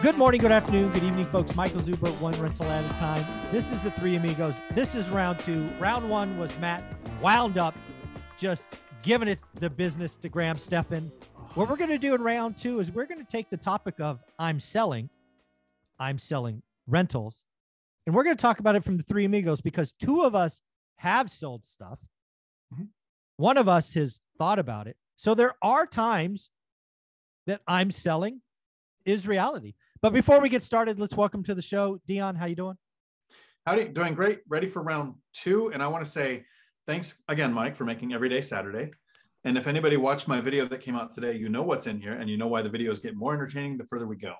Good 0.00 0.16
morning, 0.16 0.40
good 0.40 0.52
afternoon, 0.52 0.92
good 0.92 1.02
evening, 1.02 1.24
folks. 1.24 1.56
Michael 1.56 1.80
Zuber, 1.80 2.08
one 2.20 2.32
rental 2.40 2.66
at 2.66 2.84
a 2.84 2.94
time. 3.00 3.26
This 3.50 3.72
is 3.72 3.82
the 3.82 3.90
Three 3.90 4.14
Amigos. 4.14 4.62
This 4.70 4.94
is 4.94 5.10
round 5.10 5.40
two. 5.40 5.66
Round 5.80 6.08
one 6.08 6.38
was 6.38 6.56
Matt 6.60 6.84
wound 7.20 7.58
up, 7.58 7.74
just 8.38 8.68
giving 9.02 9.26
it 9.26 9.40
the 9.54 9.68
business 9.68 10.14
to 10.16 10.28
Graham 10.28 10.56
Stephan. 10.56 11.10
What 11.54 11.68
we're 11.68 11.76
going 11.76 11.90
to 11.90 11.98
do 11.98 12.14
in 12.14 12.22
round 12.22 12.56
two 12.56 12.78
is 12.78 12.92
we're 12.92 13.06
going 13.06 13.18
to 13.18 13.30
take 13.30 13.50
the 13.50 13.56
topic 13.56 13.98
of 13.98 14.20
I'm 14.38 14.60
selling, 14.60 15.10
I'm 15.98 16.18
selling 16.18 16.62
rentals, 16.86 17.42
and 18.06 18.14
we're 18.14 18.24
going 18.24 18.36
to 18.36 18.40
talk 18.40 18.60
about 18.60 18.76
it 18.76 18.84
from 18.84 18.98
the 18.98 19.02
Three 19.02 19.24
Amigos 19.24 19.60
because 19.60 19.90
two 19.90 20.22
of 20.22 20.32
us 20.32 20.60
have 20.96 21.28
sold 21.28 21.66
stuff. 21.66 21.98
Mhm. 22.72 22.88
One 23.36 23.56
of 23.58 23.68
us 23.68 23.94
has 23.94 24.20
thought 24.38 24.60
about 24.60 24.86
it. 24.86 24.96
So 25.16 25.34
there 25.34 25.54
are 25.60 25.86
times 25.86 26.50
that 27.46 27.62
I'm 27.66 27.90
selling 27.90 28.42
is 29.04 29.26
reality. 29.26 29.74
But 30.00 30.12
before 30.12 30.40
we 30.40 30.48
get 30.48 30.62
started, 30.62 30.98
let's 31.00 31.16
welcome 31.16 31.42
to 31.44 31.54
the 31.54 31.62
show 31.62 32.00
Dion. 32.06 32.36
How 32.36 32.46
you 32.46 32.54
doing? 32.56 32.76
Howdy, 33.66 33.88
doing 33.88 34.14
great. 34.14 34.40
Ready 34.48 34.68
for 34.68 34.82
round 34.82 35.14
two. 35.34 35.72
And 35.72 35.82
I 35.82 35.88
want 35.88 36.04
to 36.04 36.10
say 36.10 36.44
thanks 36.86 37.22
again, 37.28 37.52
Mike, 37.52 37.76
for 37.76 37.84
making 37.84 38.12
every 38.14 38.28
day 38.28 38.42
Saturday. 38.42 38.92
And 39.44 39.56
if 39.58 39.66
anybody 39.66 39.96
watched 39.96 40.26
my 40.28 40.40
video 40.40 40.66
that 40.66 40.80
came 40.80 40.96
out 40.96 41.12
today, 41.12 41.36
you 41.36 41.48
know 41.48 41.62
what's 41.62 41.86
in 41.86 42.00
here 42.00 42.12
and 42.12 42.28
you 42.30 42.36
know 42.36 42.46
why 42.48 42.62
the 42.62 42.70
videos 42.70 43.00
get 43.02 43.16
more 43.16 43.34
entertaining 43.34 43.76
the 43.76 43.84
further 43.84 44.06
we 44.06 44.16
go. 44.16 44.34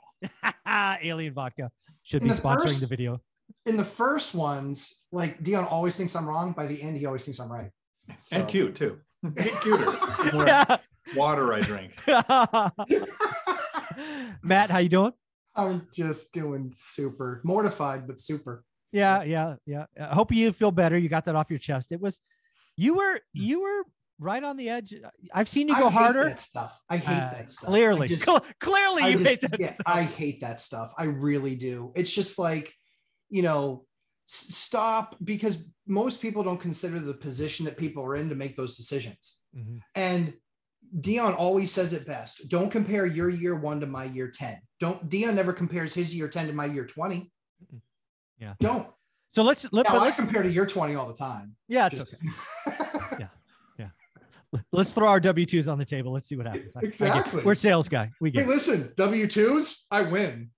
Alien 1.02 1.34
vodka 1.34 1.70
should 2.02 2.22
In 2.22 2.28
be 2.28 2.34
the 2.34 2.40
sponsoring 2.40 2.62
first- 2.62 2.80
the 2.80 2.86
video. 2.86 3.20
in 3.66 3.76
the 3.76 3.84
first 3.84 4.34
ones, 4.34 5.04
like 5.12 5.42
Dion 5.42 5.64
always 5.64 5.96
thinks 5.96 6.14
I'm 6.16 6.26
wrong. 6.26 6.52
By 6.52 6.66
the 6.66 6.80
end, 6.80 6.96
he 6.96 7.06
always 7.06 7.24
thinks 7.24 7.40
I'm 7.40 7.50
right. 7.50 7.70
And 8.32 8.46
cute 8.48 8.74
too. 8.76 9.00
Get 9.34 9.60
cuter. 9.60 9.98
More 10.32 10.46
Yeah. 10.46 10.76
water 11.16 11.52
I 11.52 11.60
drink. 11.60 11.92
Matt, 14.42 14.70
how 14.70 14.78
you 14.78 14.88
doing? 14.88 15.12
I'm 15.58 15.88
just 15.92 16.32
doing 16.32 16.70
super 16.72 17.40
mortified, 17.44 18.06
but 18.06 18.20
super. 18.22 18.64
Yeah, 18.92 19.22
yeah, 19.24 19.56
yeah. 19.66 19.84
I 20.00 20.14
hope 20.14 20.32
you 20.32 20.52
feel 20.52 20.70
better. 20.70 20.96
You 20.96 21.08
got 21.08 21.24
that 21.26 21.34
off 21.36 21.50
your 21.50 21.58
chest. 21.58 21.92
It 21.92 22.00
was 22.00 22.20
you 22.76 22.94
were 22.94 23.20
you 23.34 23.60
were 23.62 23.82
right 24.20 24.42
on 24.42 24.56
the 24.56 24.68
edge. 24.68 24.94
I've 25.34 25.48
seen 25.48 25.68
you 25.68 25.76
go 25.76 25.90
harder. 25.90 26.34
stuff. 26.38 26.80
I 26.88 26.96
hate 26.96 27.14
Uh, 27.14 27.30
that 27.32 27.50
stuff. 27.50 27.68
Clearly, 27.70 28.04
I 28.04 28.08
just- 28.08 28.24
Cle- 28.24 28.44
clearly, 28.60 29.02
I 29.02 29.08
you 29.08 29.18
just- 29.18 29.28
hate 29.28 29.40
that 29.42 29.60
yeah, 29.60 29.74
stuff. 29.74 29.82
I 29.86 30.02
hate 30.02 30.40
that 30.40 30.60
stuff. 30.60 30.92
I 30.98 31.04
really 31.04 31.54
do. 31.54 31.92
It's 31.94 32.12
just 32.12 32.38
like, 32.38 32.72
you 33.30 33.42
know, 33.42 33.84
s- 34.28 34.54
stop 34.54 35.16
because 35.22 35.70
most 35.86 36.20
people 36.22 36.42
don't 36.42 36.60
consider 36.60 36.98
the 36.98 37.14
position 37.14 37.64
that 37.66 37.76
people 37.76 38.04
are 38.04 38.16
in 38.16 38.28
to 38.30 38.34
make 38.34 38.56
those 38.56 38.76
decisions. 38.76 39.40
Mhm. 39.56 39.80
And 39.94 40.34
Dion 41.00 41.34
always 41.34 41.70
says 41.72 41.92
it 41.92 42.06
best. 42.06 42.48
Don't 42.48 42.70
compare 42.70 43.06
your 43.06 43.28
year 43.28 43.54
one 43.58 43.80
to 43.80 43.86
my 43.86 44.04
year 44.04 44.30
10. 44.34 44.58
Don't 44.80 45.08
Dion 45.08 45.34
never 45.34 45.52
compares 45.52 45.92
his 45.94 46.14
year 46.14 46.28
10 46.28 46.46
to 46.48 46.52
my 46.52 46.64
year 46.66 46.86
20. 46.86 47.30
Yeah. 48.38 48.54
Don't. 48.60 48.86
So 49.34 49.42
let's 49.42 49.70
let, 49.72 49.86
Now, 49.88 49.96
I 49.96 50.04
let's 50.04 50.16
compare 50.16 50.42
to 50.42 50.50
year 50.50 50.66
20 50.66 50.94
all 50.94 51.06
the 51.08 51.14
time. 51.14 51.54
yeah, 51.68 51.88
it's 51.90 52.00
okay. 52.00 52.16
Let's 54.72 54.94
throw 54.94 55.08
our 55.08 55.20
W 55.20 55.44
twos 55.44 55.68
on 55.68 55.76
the 55.78 55.84
table. 55.84 56.10
Let's 56.10 56.26
see 56.26 56.34
what 56.36 56.46
happens. 56.46 56.72
I- 56.74 56.80
I 56.80 56.82
Exactly. 56.84 57.42
we're 57.42 57.54
sales 57.54 57.86
guy. 57.86 58.10
We 58.18 58.30
get 58.30 58.44
it. 58.44 58.48
listen, 58.48 58.84
W2s, 58.96 59.84
I 59.90 60.00
win. 60.02 60.50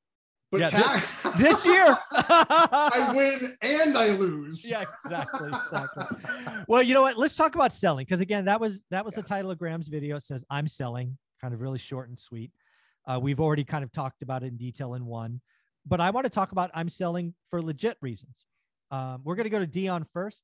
But 0.50 0.60
Yeah, 0.62 0.66
ta- 0.68 1.34
this 1.38 1.64
year. 1.64 1.96
I 2.12 3.12
win 3.14 3.56
and 3.62 3.96
I 3.96 4.10
lose. 4.10 4.68
yeah, 4.68 4.84
exactly, 5.04 5.48
exactly. 5.48 6.04
Well, 6.66 6.82
you 6.82 6.94
know 6.94 7.02
what? 7.02 7.16
Let's 7.16 7.36
talk 7.36 7.54
about 7.54 7.72
selling 7.72 8.04
because 8.04 8.20
again, 8.20 8.46
that 8.46 8.60
was 8.60 8.80
that 8.90 9.04
was 9.04 9.14
the 9.14 9.22
title 9.22 9.50
of 9.50 9.58
Graham's 9.58 9.86
video. 9.88 10.16
It 10.16 10.24
says 10.24 10.44
I'm 10.50 10.66
selling, 10.66 11.16
kind 11.40 11.54
of 11.54 11.60
really 11.60 11.78
short 11.78 12.08
and 12.08 12.18
sweet. 12.18 12.50
Uh, 13.06 13.18
we've 13.22 13.40
already 13.40 13.64
kind 13.64 13.84
of 13.84 13.92
talked 13.92 14.22
about 14.22 14.42
it 14.42 14.46
in 14.46 14.56
detail 14.56 14.94
in 14.94 15.06
one, 15.06 15.40
but 15.86 16.00
I 16.00 16.10
want 16.10 16.24
to 16.24 16.30
talk 16.30 16.50
about 16.52 16.70
I'm 16.74 16.88
selling 16.88 17.34
for 17.48 17.62
legit 17.62 17.96
reasons. 18.02 18.44
Um, 18.90 19.20
we're 19.24 19.36
going 19.36 19.44
to 19.44 19.50
go 19.50 19.60
to 19.60 19.66
Dion 19.68 20.04
first. 20.12 20.42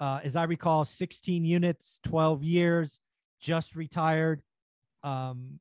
Uh, 0.00 0.20
as 0.22 0.36
I 0.36 0.44
recall, 0.44 0.84
16 0.84 1.44
units, 1.44 1.98
12 2.04 2.42
years, 2.42 3.00
just 3.40 3.74
retired. 3.76 4.42
Um, 5.02 5.60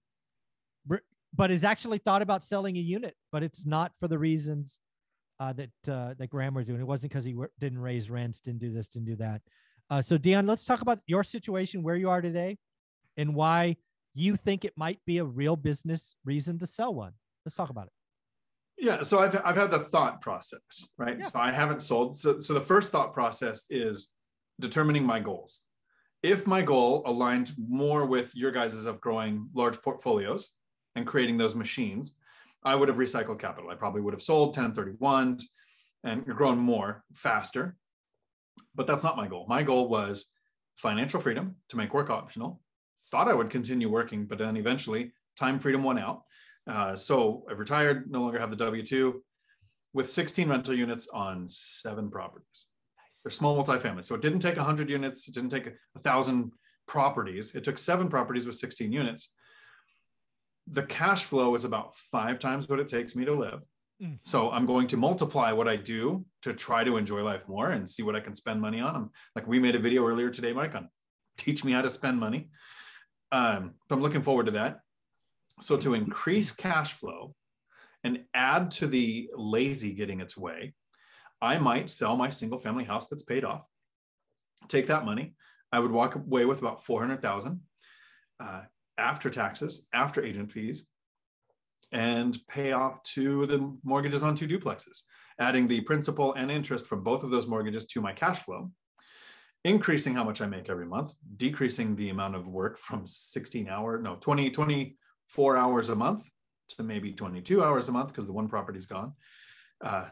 but 1.37 1.51
has 1.51 1.63
actually 1.63 1.99
thought 1.99 2.21
about 2.21 2.43
selling 2.43 2.75
a 2.77 2.81
unit, 2.81 3.15
but 3.31 3.43
it's 3.43 3.65
not 3.65 3.91
for 3.99 4.07
the 4.07 4.17
reasons 4.17 4.79
uh, 5.39 5.53
that 5.53 5.69
uh, 5.87 6.15
that 6.17 6.29
Graham 6.29 6.55
was 6.55 6.65
doing. 6.65 6.81
It 6.81 6.87
wasn't 6.87 7.11
because 7.11 7.23
he 7.23 7.35
wor- 7.35 7.51
didn't 7.59 7.79
raise 7.79 8.09
rents, 8.09 8.41
didn't 8.41 8.59
do 8.59 8.73
this, 8.73 8.87
didn't 8.89 9.07
do 9.07 9.15
that. 9.17 9.41
Uh, 9.89 10.01
so 10.01 10.17
Dion, 10.17 10.47
let's 10.47 10.65
talk 10.65 10.81
about 10.81 10.99
your 11.05 11.23
situation, 11.23 11.83
where 11.83 11.95
you 11.95 12.09
are 12.09 12.21
today, 12.21 12.57
and 13.15 13.35
why 13.35 13.77
you 14.15 14.35
think 14.35 14.65
it 14.65 14.73
might 14.75 14.99
be 15.05 15.19
a 15.19 15.23
real 15.23 15.55
business 15.55 16.15
reason 16.25 16.57
to 16.59 16.67
sell 16.67 16.93
one. 16.93 17.13
Let's 17.45 17.55
talk 17.55 17.69
about 17.69 17.85
it. 17.85 17.93
Yeah, 18.79 19.03
so 19.03 19.19
I've 19.19 19.39
I've 19.45 19.55
had 19.55 19.71
the 19.71 19.79
thought 19.79 20.21
process, 20.21 20.89
right? 20.97 21.17
Yeah. 21.19 21.29
So 21.29 21.39
I 21.39 21.51
haven't 21.51 21.83
sold. 21.83 22.17
So 22.17 22.39
so 22.39 22.53
the 22.55 22.61
first 22.61 22.89
thought 22.91 23.13
process 23.13 23.65
is 23.69 24.09
determining 24.59 25.05
my 25.05 25.19
goals. 25.19 25.61
If 26.23 26.47
my 26.47 26.63
goal 26.63 27.03
aligned 27.05 27.51
more 27.57 28.05
with 28.07 28.35
your 28.35 28.51
guys's 28.51 28.87
of 28.87 28.99
growing 28.99 29.49
large 29.53 29.79
portfolios 29.83 30.51
and 30.97 31.05
creating 31.05 31.37
those 31.37 31.55
machines, 31.55 32.15
I 32.63 32.75
would 32.75 32.89
have 32.89 32.97
recycled 32.97 33.39
capital. 33.39 33.69
I 33.69 33.75
probably 33.75 34.01
would 34.01 34.13
have 34.13 34.21
sold 34.21 34.49
1031 34.49 35.37
and 36.03 36.25
grown 36.25 36.57
more 36.57 37.03
faster. 37.13 37.77
But 38.75 38.87
that's 38.87 39.03
not 39.03 39.15
my 39.15 39.27
goal. 39.27 39.45
My 39.47 39.61
goal 39.61 39.87
was 39.87 40.31
financial 40.75 41.21
freedom 41.21 41.55
to 41.69 41.77
make 41.77 41.93
work 41.93 42.09
optional. 42.09 42.61
Thought 43.11 43.29
I 43.29 43.35
would 43.35 43.51
continue 43.51 43.89
working, 43.89 44.25
but 44.25 44.39
then 44.39 44.57
eventually 44.57 45.13
time 45.37 45.59
freedom 45.59 45.83
won 45.83 45.99
out. 45.99 46.23
Uh, 46.67 46.95
so 46.95 47.45
I've 47.49 47.59
retired, 47.59 48.11
no 48.11 48.21
longer 48.21 48.39
have 48.39 48.49
the 48.49 48.55
W 48.57 48.83
2 48.83 49.23
with 49.93 50.09
16 50.09 50.49
rental 50.49 50.73
units 50.73 51.07
on 51.13 51.47
seven 51.47 52.09
properties. 52.09 52.65
They're 53.23 53.31
small 53.31 53.63
multifamily. 53.63 54.03
So 54.03 54.15
it 54.15 54.21
didn't 54.21 54.39
take 54.39 54.57
100 54.57 54.89
units, 54.89 55.27
it 55.27 55.35
didn't 55.35 55.51
take 55.51 55.67
a 55.67 55.73
1,000 55.93 56.51
properties. 56.87 57.53
It 57.55 57.63
took 57.63 57.77
seven 57.77 58.09
properties 58.09 58.47
with 58.47 58.57
16 58.57 58.91
units. 58.91 59.29
The 60.69 60.83
cash 60.83 61.23
flow 61.23 61.55
is 61.55 61.63
about 61.63 61.95
five 61.95 62.39
times 62.39 62.67
what 62.67 62.79
it 62.79 62.87
takes 62.87 63.15
me 63.15 63.25
to 63.25 63.33
live. 63.33 63.63
Mm. 64.01 64.19
So 64.25 64.51
I'm 64.51 64.65
going 64.65 64.87
to 64.87 64.97
multiply 64.97 65.51
what 65.51 65.67
I 65.67 65.75
do 65.75 66.25
to 66.43 66.53
try 66.53 66.83
to 66.83 66.97
enjoy 66.97 67.23
life 67.23 67.47
more 67.47 67.71
and 67.71 67.89
see 67.89 68.03
what 68.03 68.15
I 68.15 68.19
can 68.19 68.35
spend 68.35 68.61
money 68.61 68.79
on. 68.79 68.95
I'm, 68.95 69.09
like 69.35 69.47
we 69.47 69.59
made 69.59 69.75
a 69.75 69.79
video 69.79 70.05
earlier 70.05 70.29
today, 70.29 70.53
Mike, 70.53 70.75
on 70.75 70.89
teach 71.37 71.63
me 71.63 71.71
how 71.71 71.81
to 71.81 71.89
spend 71.89 72.19
money. 72.19 72.49
Um, 73.31 73.75
so 73.87 73.95
I'm 73.95 74.01
looking 74.01 74.21
forward 74.21 74.47
to 74.47 74.51
that. 74.53 74.79
So 75.61 75.77
to 75.77 75.93
increase 75.93 76.51
cash 76.51 76.93
flow 76.93 77.33
and 78.03 78.25
add 78.33 78.71
to 78.71 78.87
the 78.87 79.29
lazy 79.35 79.93
getting 79.93 80.19
its 80.19 80.37
way, 80.37 80.73
I 81.41 81.57
might 81.57 81.89
sell 81.89 82.15
my 82.15 82.29
single 82.29 82.59
family 82.59 82.83
house 82.83 83.07
that's 83.07 83.23
paid 83.23 83.43
off. 83.43 83.63
Take 84.67 84.87
that 84.87 85.05
money. 85.05 85.35
I 85.71 85.79
would 85.79 85.91
walk 85.91 86.15
away 86.15 86.45
with 86.45 86.59
about 86.59 86.83
400,000 86.83 87.61
uh, 88.39 88.61
after 88.97 89.29
taxes, 89.29 89.85
after 89.93 90.23
agent 90.23 90.51
fees, 90.51 90.87
and 91.91 92.37
pay 92.47 92.71
off 92.71 93.01
to 93.03 93.45
the 93.45 93.73
mortgages 93.83 94.23
on 94.23 94.35
two 94.35 94.47
duplexes, 94.47 95.01
adding 95.39 95.67
the 95.67 95.81
principal 95.81 96.33
and 96.33 96.51
interest 96.51 96.85
from 96.85 97.03
both 97.03 97.23
of 97.23 97.29
those 97.29 97.47
mortgages 97.47 97.85
to 97.85 98.01
my 98.01 98.11
cash 98.11 98.39
flow, 98.39 98.71
increasing 99.63 100.13
how 100.13 100.23
much 100.23 100.41
I 100.41 100.47
make 100.47 100.69
every 100.69 100.85
month, 100.85 101.13
decreasing 101.35 101.95
the 101.95 102.09
amount 102.09 102.35
of 102.35 102.47
work 102.47 102.77
from 102.77 103.05
16 103.05 103.69
hour, 103.69 103.99
no, 103.99 104.15
20, 104.15 104.49
24 104.49 105.57
hours 105.57 105.89
a 105.89 105.95
month 105.95 106.23
to 106.69 106.83
maybe 106.83 107.13
22 107.13 107.63
hours 107.63 107.87
a 107.89 107.91
month 107.91 108.09
because 108.09 108.27
the 108.27 108.33
one 108.33 108.47
property's 108.47 108.85
gone. 108.85 109.13
Uh, 109.83 110.05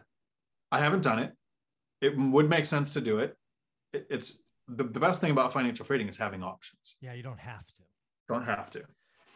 I 0.72 0.80
haven't 0.80 1.04
done 1.04 1.20
it. 1.20 1.34
It 2.02 2.18
would 2.18 2.50
make 2.50 2.66
sense 2.66 2.94
to 2.94 3.02
do 3.02 3.20
it. 3.20 3.36
it 3.94 4.08
it's 4.10 4.34
the, 4.68 4.84
the 4.84 5.00
best 5.00 5.22
thing 5.22 5.32
about 5.32 5.54
financial 5.54 5.86
freedom 5.86 6.10
is 6.10 6.18
having 6.18 6.44
options. 6.44 6.96
Yeah, 7.02 7.14
you 7.14 7.24
don't 7.24 7.40
have 7.40 7.66
to. 7.68 7.74
Don't 8.28 8.46
have 8.46 8.70
to. 8.72 8.84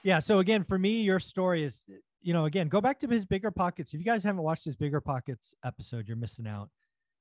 Yeah. 0.03 0.19
So 0.19 0.39
again, 0.39 0.63
for 0.63 0.79
me, 0.79 1.01
your 1.01 1.19
story 1.19 1.63
is, 1.63 1.83
you 2.21 2.33
know, 2.33 2.45
again, 2.45 2.67
go 2.67 2.81
back 2.81 2.99
to 3.01 3.07
his 3.07 3.25
bigger 3.25 3.51
pockets. 3.51 3.93
If 3.93 3.99
you 3.99 4.05
guys 4.05 4.23
haven't 4.23 4.41
watched 4.41 4.65
his 4.65 4.75
bigger 4.75 5.01
pockets 5.01 5.53
episode, 5.63 6.07
you're 6.07 6.17
missing 6.17 6.47
out. 6.47 6.69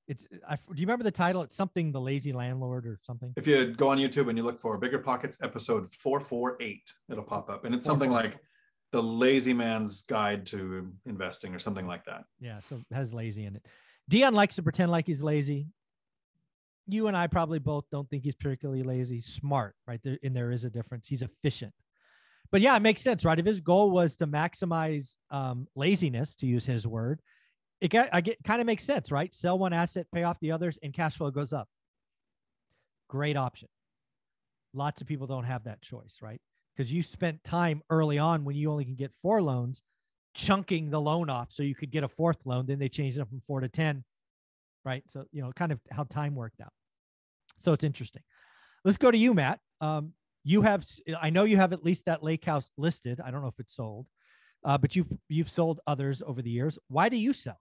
It's, 0.07 0.27
I, 0.49 0.57
do 0.57 0.61
you 0.77 0.87
remember 0.87 1.05
the 1.05 1.11
title? 1.11 1.43
It's 1.43 1.55
something 1.55 1.93
the 1.93 2.01
lazy 2.01 2.33
landlord 2.33 2.87
or 2.87 2.99
something. 3.03 3.35
If 3.37 3.47
you 3.47 3.67
go 3.67 3.91
on 3.91 3.99
YouTube 3.99 4.29
and 4.29 4.39
you 4.39 4.45
look 4.45 4.59
for 4.59 4.79
Bigger 4.79 4.99
Pockets 4.99 5.37
episode 5.43 5.91
448, 5.93 6.81
it'll 7.11 7.25
pop 7.25 7.51
up. 7.51 7.67
And 7.67 7.75
it's 7.75 7.85
something 7.85 8.11
like 8.11 8.39
the 8.91 9.03
lazy 9.03 9.53
man's 9.53 10.03
guide 10.03 10.47
to 10.47 10.91
investing 11.05 11.55
or 11.55 11.59
something 11.59 11.87
like 11.87 12.07
that. 12.07 12.25
Yeah, 12.41 12.61
so 12.61 12.77
it 12.77 12.95
has 12.95 13.13
lazy 13.13 13.45
in 13.45 13.57
it. 13.57 13.67
Dion 14.09 14.33
likes 14.33 14.57
to 14.57 14.63
pretend 14.63 14.91
like 14.91 15.07
he's 15.07 15.23
lazy. 15.23 15.67
You 16.89 17.07
and 17.07 17.17
I 17.17 17.27
probably 17.27 17.59
both 17.59 17.85
don't 17.93 18.09
think 18.09 18.25
he's 18.25 18.35
particularly 18.35 18.83
lazy. 18.83 19.21
Smart, 19.21 19.75
right? 19.87 20.01
There, 20.03 20.19
and 20.23 20.35
there 20.35 20.51
is 20.51 20.65
a 20.65 20.71
difference. 20.71 21.07
He's 21.07 21.23
efficient. 21.23 21.75
But 22.51 22.63
yeah, 22.63 22.75
it 22.77 22.81
makes 22.81 23.03
sense, 23.03 23.25
right? 23.25 23.39
If 23.39 23.45
his 23.45 23.61
goal 23.61 23.91
was 23.91 24.17
to 24.17 24.27
maximize 24.27 25.17
um, 25.31 25.69
laziness, 25.77 26.35
to 26.37 26.47
use 26.47 26.65
his 26.65 26.87
word, 26.87 27.21
it 27.81 27.89
got, 27.89 28.09
I 28.13 28.21
get 28.23 28.39
kind 28.43 28.61
of 28.61 28.67
makes 28.67 28.85
sense, 28.85 29.13
right? 29.13 29.35
Sell 29.35 29.59
one 29.59 29.73
asset, 29.73 30.07
pay 30.13 30.23
off 30.23 30.39
the 30.41 30.53
others, 30.53 30.79
and 30.83 30.93
cash 30.95 31.17
flow 31.17 31.31
goes 31.31 31.53
up. 31.53 31.69
Great 33.09 33.37
option. 33.37 33.69
Lots 34.75 35.01
of 35.01 35.07
people 35.07 35.27
don't 35.27 35.45
have 35.45 35.65
that 35.65 35.83
choice, 35.83 36.19
right? 36.23 36.41
Because 36.77 36.93
you 36.93 37.03
spent 37.03 37.45
time 37.45 37.83
early 37.91 38.19
on 38.19 38.45
when 38.45 38.57
you 38.57 38.71
only 38.71 38.85
can 38.85 38.95
get 38.95 39.13
four 39.23 39.43
loans, 39.43 39.83
chunking 40.35 40.91
the 40.91 41.01
loan 41.01 41.31
off 41.31 41.53
so 41.53 41.63
you 41.63 41.75
could 41.75 41.91
get 41.91 42.05
a 42.05 42.09
fourth 42.09 42.47
loan. 42.47 42.67
Then 42.67 42.79
they 42.79 42.89
changed 42.89 43.19
it 43.19 43.29
from 43.29 43.43
four 43.47 43.61
to 43.61 43.69
10, 43.69 44.05
right? 44.85 45.03
So, 45.09 45.25
you 45.33 45.43
know, 45.43 45.53
kind 45.53 45.73
of 45.73 45.81
how 45.91 46.05
time 46.05 46.35
worked 46.35 46.61
out. 46.61 46.73
So 47.59 47.73
it's 47.73 47.85
interesting. 47.85 48.23
Let's 48.85 48.97
go 48.99 49.11
to 49.11 49.19
you, 49.19 49.35
Matt. 49.35 49.61
Um, 49.81 50.13
you 50.45 50.63
have, 50.63 50.85
I 51.21 51.31
know 51.31 51.45
you 51.45 51.57
have 51.57 51.73
at 51.73 51.85
least 51.85 52.07
that 52.07 52.23
lake 52.23 52.45
house 52.45 52.71
listed. 52.79 53.21
I 53.25 53.31
don't 53.31 53.43
know 53.43 53.49
if 53.49 53.59
it's 53.59 53.75
sold, 53.75 54.07
uh, 54.65 54.79
but 54.79 54.97
you've 54.97 55.09
you've 55.29 55.51
sold 55.51 55.81
others 55.87 56.23
over 56.25 56.41
the 56.41 56.51
years. 56.51 56.79
Why 56.89 57.09
do 57.09 57.17
you 57.17 57.33
sell? 57.33 57.61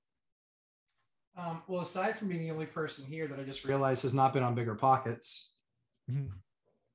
Um, 1.36 1.64
well, 1.68 1.82
aside 1.82 2.16
from 2.16 2.30
being 2.30 2.42
the 2.44 2.52
only 2.52 2.66
person 2.66 3.06
here 3.06 3.28
that 3.28 3.40
I 3.40 3.44
just 3.44 3.66
realized 3.66 4.04
has 4.04 4.14
not 4.14 4.34
been 4.34 4.44
on 4.44 4.56
bigger 4.56 4.76
pockets. 4.76 5.54
Mhm. 6.10 6.30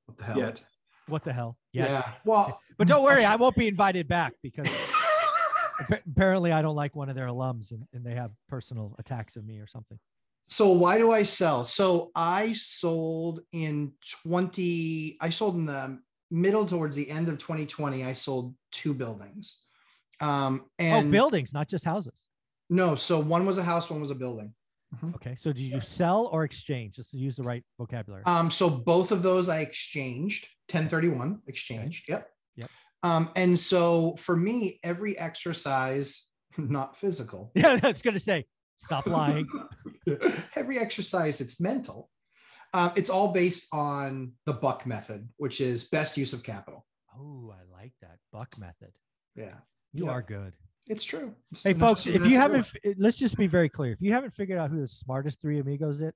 What 0.05 0.17
the 0.17 0.23
hell? 0.23 0.37
Yet. 0.37 0.63
What 1.07 1.23
the 1.23 1.33
hell? 1.33 1.57
Yeah. 1.73 2.09
Well, 2.25 2.59
But 2.77 2.87
don't 2.87 3.03
worry, 3.03 3.25
I 3.25 3.35
won't 3.35 3.55
be 3.55 3.67
invited 3.67 4.07
back 4.07 4.33
because 4.41 4.67
apparently 6.07 6.51
I 6.51 6.61
don't 6.61 6.75
like 6.75 6.95
one 6.95 7.09
of 7.09 7.15
their 7.15 7.27
alums 7.27 7.71
and, 7.71 7.83
and 7.93 8.05
they 8.05 8.15
have 8.15 8.31
personal 8.49 8.95
attacks 8.99 9.35
of 9.35 9.45
me 9.45 9.59
or 9.59 9.67
something. 9.67 9.99
So 10.47 10.71
why 10.71 10.97
do 10.97 11.11
I 11.11 11.23
sell? 11.23 11.63
So 11.63 12.11
I 12.15 12.53
sold 12.53 13.41
in 13.51 13.93
20, 14.23 15.17
I 15.21 15.29
sold 15.29 15.55
in 15.55 15.65
the 15.65 15.99
middle 16.29 16.65
towards 16.65 16.95
the 16.95 17.09
end 17.09 17.29
of 17.29 17.37
2020. 17.39 18.03
I 18.03 18.13
sold 18.13 18.55
two 18.71 18.93
buildings. 18.93 19.63
Um, 20.19 20.65
and 20.79 21.07
oh, 21.07 21.11
buildings, 21.11 21.53
not 21.53 21.67
just 21.67 21.85
houses. 21.85 22.23
no, 22.69 22.95
so 22.95 23.19
one 23.19 23.45
was 23.45 23.57
a 23.57 23.63
house, 23.63 23.89
one 23.89 24.01
was 24.01 24.11
a 24.11 24.15
building. 24.15 24.53
Okay. 25.15 25.35
So 25.39 25.51
did 25.51 25.63
you 25.63 25.81
sell 25.81 26.29
or 26.31 26.43
exchange? 26.43 26.95
Just 26.95 27.11
to 27.11 27.17
use 27.17 27.35
the 27.35 27.43
right 27.43 27.63
vocabulary. 27.77 28.23
Um, 28.25 28.51
so 28.51 28.69
both 28.69 29.11
of 29.11 29.23
those 29.23 29.49
I 29.49 29.59
exchanged 29.59 30.47
1031 30.71 31.41
exchanged. 31.47 32.05
Yep. 32.07 32.29
Yep. 32.57 32.69
Um, 33.01 33.29
and 33.35 33.57
so 33.57 34.15
for 34.17 34.35
me, 34.35 34.79
every 34.83 35.17
exercise, 35.17 36.29
not 36.57 36.97
physical, 36.97 37.51
yeah, 37.55 37.79
I 37.81 37.87
was 37.87 38.01
going 38.01 38.13
to 38.13 38.19
say, 38.19 38.45
stop 38.77 39.05
lying. 39.05 39.47
every 40.55 40.77
exercise 40.79 41.37
that's 41.37 41.59
mental, 41.61 42.09
um, 42.73 42.91
it's 42.95 43.09
all 43.09 43.33
based 43.33 43.67
on 43.73 44.33
the 44.45 44.53
buck 44.53 44.85
method, 44.85 45.29
which 45.37 45.61
is 45.61 45.85
best 45.89 46.17
use 46.17 46.33
of 46.33 46.43
capital. 46.43 46.85
Oh, 47.17 47.53
I 47.53 47.81
like 47.81 47.93
that 48.01 48.17
buck 48.31 48.57
method. 48.59 48.91
Yeah, 49.35 49.55
You 49.93 50.05
Yeah. 50.05 50.11
are 50.11 50.21
good. 50.21 50.53
it's 50.87 51.03
true. 51.03 51.33
Hey, 51.63 51.73
folks, 51.73 52.05
if 52.07 52.25
you 52.25 52.35
haven't, 52.35 52.61
f- 52.61 52.95
let's 52.97 53.17
just 53.17 53.37
be 53.37 53.47
very 53.47 53.69
clear. 53.69 53.93
If 53.93 54.01
you 54.01 54.11
haven't 54.11 54.31
figured 54.33 54.59
out 54.59 54.69
who 54.69 54.81
the 54.81 54.87
smartest 54.87 55.39
three 55.41 55.59
amigos 55.59 56.01
is, 56.01 56.11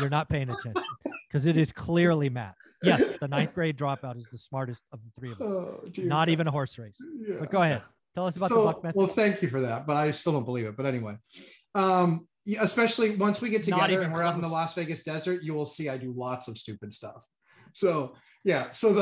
you're 0.00 0.08
not 0.08 0.28
paying 0.28 0.48
attention 0.48 0.82
because 1.28 1.46
it 1.46 1.56
is 1.58 1.70
clearly 1.72 2.28
Matt. 2.30 2.54
Yes, 2.82 3.12
the 3.20 3.28
ninth 3.28 3.52
grade 3.54 3.76
dropout 3.76 4.16
is 4.16 4.28
the 4.30 4.38
smartest 4.38 4.82
of 4.92 5.00
the 5.02 5.10
three 5.20 5.32
of 5.32 5.40
us. 5.40 5.46
Oh. 5.46 5.90
Not 5.98 6.28
even 6.28 6.46
a 6.46 6.50
horse 6.50 6.78
race. 6.78 6.98
Yeah. 7.18 7.36
But 7.40 7.50
go 7.50 7.60
ahead. 7.62 7.82
Tell 8.14 8.26
us 8.26 8.36
about 8.36 8.50
So- 8.50 8.60
the 8.60 8.72
buck 8.72 8.82
method. 8.84 8.96
Well, 8.96 9.06
thank 9.08 9.42
you 9.42 9.48
for 9.48 9.60
that, 9.62 9.86
but 9.86 9.96
I 9.96 10.10
still 10.12 10.32
don't 10.32 10.44
believe 10.44 10.66
it. 10.66 10.76
But 10.76 10.86
anyway, 10.86 11.16
um, 11.74 12.26
especially 12.60 13.16
once 13.16 13.40
we 13.40 13.50
get 13.50 13.62
together 13.64 14.02
and 14.02 14.12
we're 14.12 14.22
out 14.22 14.34
in 14.34 14.40
the. 14.42 14.48
Las 14.48 14.74
Vegas 14.74 15.02
desert, 15.02 15.42
you 15.42 15.52
will 15.54 15.66
see 15.66 15.88
I 15.88 15.96
do 15.98 16.12
lots 16.16 16.48
of 16.48 16.56
stupid 16.56 16.92
stuff. 16.92 17.22
So 17.72 18.14
yeah, 18.44 18.70
so 18.70 18.92
the 18.92 19.00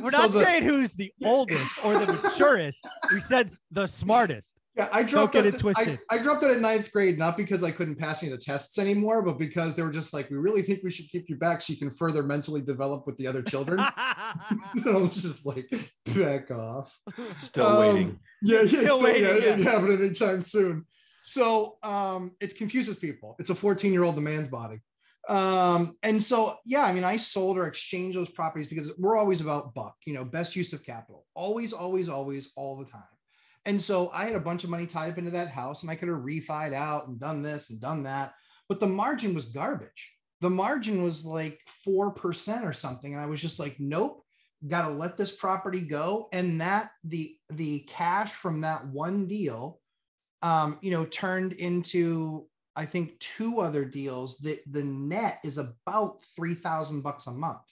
We're 0.00 0.10
so 0.12 0.18
not 0.18 0.30
the- 0.32 0.42
saying 0.44 0.62
who's 0.62 0.94
the 0.94 1.12
oldest 1.24 1.84
or 1.84 1.98
the 1.98 2.12
maturest. 2.12 2.78
We 3.12 3.20
said 3.20 3.50
the 3.72 3.86
smartest. 3.86 4.56
Yeah, 4.76 4.88
I 4.92 5.02
dropped 5.04 5.32
get 5.32 5.46
out 5.46 5.54
it 5.54 5.58
to- 5.60 5.72
I. 5.76 5.98
I 6.10 6.18
dropped 6.22 6.44
out 6.44 6.50
at 6.50 6.60
ninth 6.60 6.92
grade, 6.92 7.18
not 7.18 7.36
because 7.38 7.64
I 7.64 7.70
couldn't 7.70 7.96
pass 7.98 8.22
any 8.22 8.30
of 8.30 8.38
the 8.38 8.44
tests 8.44 8.78
anymore, 8.78 9.22
but 9.22 9.38
because 9.38 9.74
they 9.74 9.82
were 9.82 9.90
just 9.90 10.12
like, 10.14 10.28
we 10.30 10.36
really 10.36 10.60
think 10.62 10.80
we 10.84 10.90
should 10.90 11.08
keep 11.08 11.28
you 11.30 11.36
back 11.36 11.62
so 11.62 11.72
you 11.72 11.78
can 11.78 11.90
further 11.90 12.22
mentally 12.22 12.60
develop 12.60 13.06
with 13.06 13.16
the 13.16 13.26
other 13.26 13.42
children. 13.42 13.78
so 14.82 14.96
I 14.98 15.00
was 15.00 15.22
just 15.22 15.46
like, 15.46 15.68
back 16.14 16.50
off. 16.50 16.94
Still 17.38 17.66
Um, 17.66 17.78
waiting. 17.78 18.18
Yeah, 18.42 18.60
yeah, 18.62 18.66
Still 18.68 18.80
still, 18.82 19.02
waiting, 19.02 19.22
yeah, 19.24 19.30
it 19.30 19.34
yeah. 19.42 19.56
didn't 19.56 19.64
happen 19.64 19.92
anytime 19.98 20.42
soon. 20.42 20.84
So 21.26 21.78
um, 21.82 22.36
it 22.40 22.56
confuses 22.56 22.94
people. 22.94 23.34
It's 23.40 23.50
a 23.50 23.54
14 23.54 23.92
year 23.92 24.04
old 24.04 24.16
man's 24.22 24.46
body. 24.46 24.80
Um, 25.28 25.96
and 26.04 26.22
so, 26.22 26.56
yeah, 26.64 26.84
I 26.84 26.92
mean, 26.92 27.02
I 27.02 27.16
sold 27.16 27.58
or 27.58 27.66
exchanged 27.66 28.16
those 28.16 28.30
properties 28.30 28.68
because 28.68 28.92
we're 28.96 29.16
always 29.16 29.40
about 29.40 29.74
buck, 29.74 29.96
you 30.06 30.14
know, 30.14 30.24
best 30.24 30.54
use 30.54 30.72
of 30.72 30.84
capital, 30.84 31.26
always, 31.34 31.72
always, 31.72 32.08
always, 32.08 32.52
all 32.54 32.78
the 32.78 32.84
time. 32.84 33.02
And 33.64 33.82
so 33.82 34.08
I 34.14 34.26
had 34.26 34.36
a 34.36 34.40
bunch 34.40 34.62
of 34.62 34.70
money 34.70 34.86
tied 34.86 35.10
up 35.10 35.18
into 35.18 35.32
that 35.32 35.48
house 35.48 35.82
and 35.82 35.90
I 35.90 35.96
could 35.96 36.08
have 36.08 36.18
refied 36.18 36.72
out 36.72 37.08
and 37.08 37.18
done 37.18 37.42
this 37.42 37.70
and 37.70 37.80
done 37.80 38.04
that, 38.04 38.34
but 38.68 38.78
the 38.78 38.86
margin 38.86 39.34
was 39.34 39.46
garbage. 39.46 40.12
The 40.42 40.50
margin 40.50 41.02
was 41.02 41.24
like 41.24 41.58
4% 41.84 42.62
or 42.62 42.72
something. 42.72 43.14
And 43.14 43.20
I 43.20 43.26
was 43.26 43.42
just 43.42 43.58
like, 43.58 43.74
nope, 43.80 44.22
got 44.68 44.86
to 44.86 44.94
let 44.94 45.18
this 45.18 45.34
property 45.34 45.88
go. 45.88 46.28
And 46.32 46.60
that 46.60 46.90
the, 47.02 47.36
the 47.50 47.80
cash 47.88 48.30
from 48.30 48.60
that 48.60 48.86
one 48.86 49.26
deal, 49.26 49.80
um, 50.46 50.78
you 50.80 50.92
know, 50.92 51.04
turned 51.06 51.54
into, 51.54 52.46
I 52.76 52.84
think 52.86 53.18
two 53.18 53.58
other 53.58 53.84
deals 53.84 54.38
that 54.38 54.60
the 54.70 54.84
net 54.84 55.40
is 55.42 55.58
about 55.58 56.22
3000 56.36 57.02
bucks 57.02 57.26
a 57.26 57.32
month. 57.32 57.62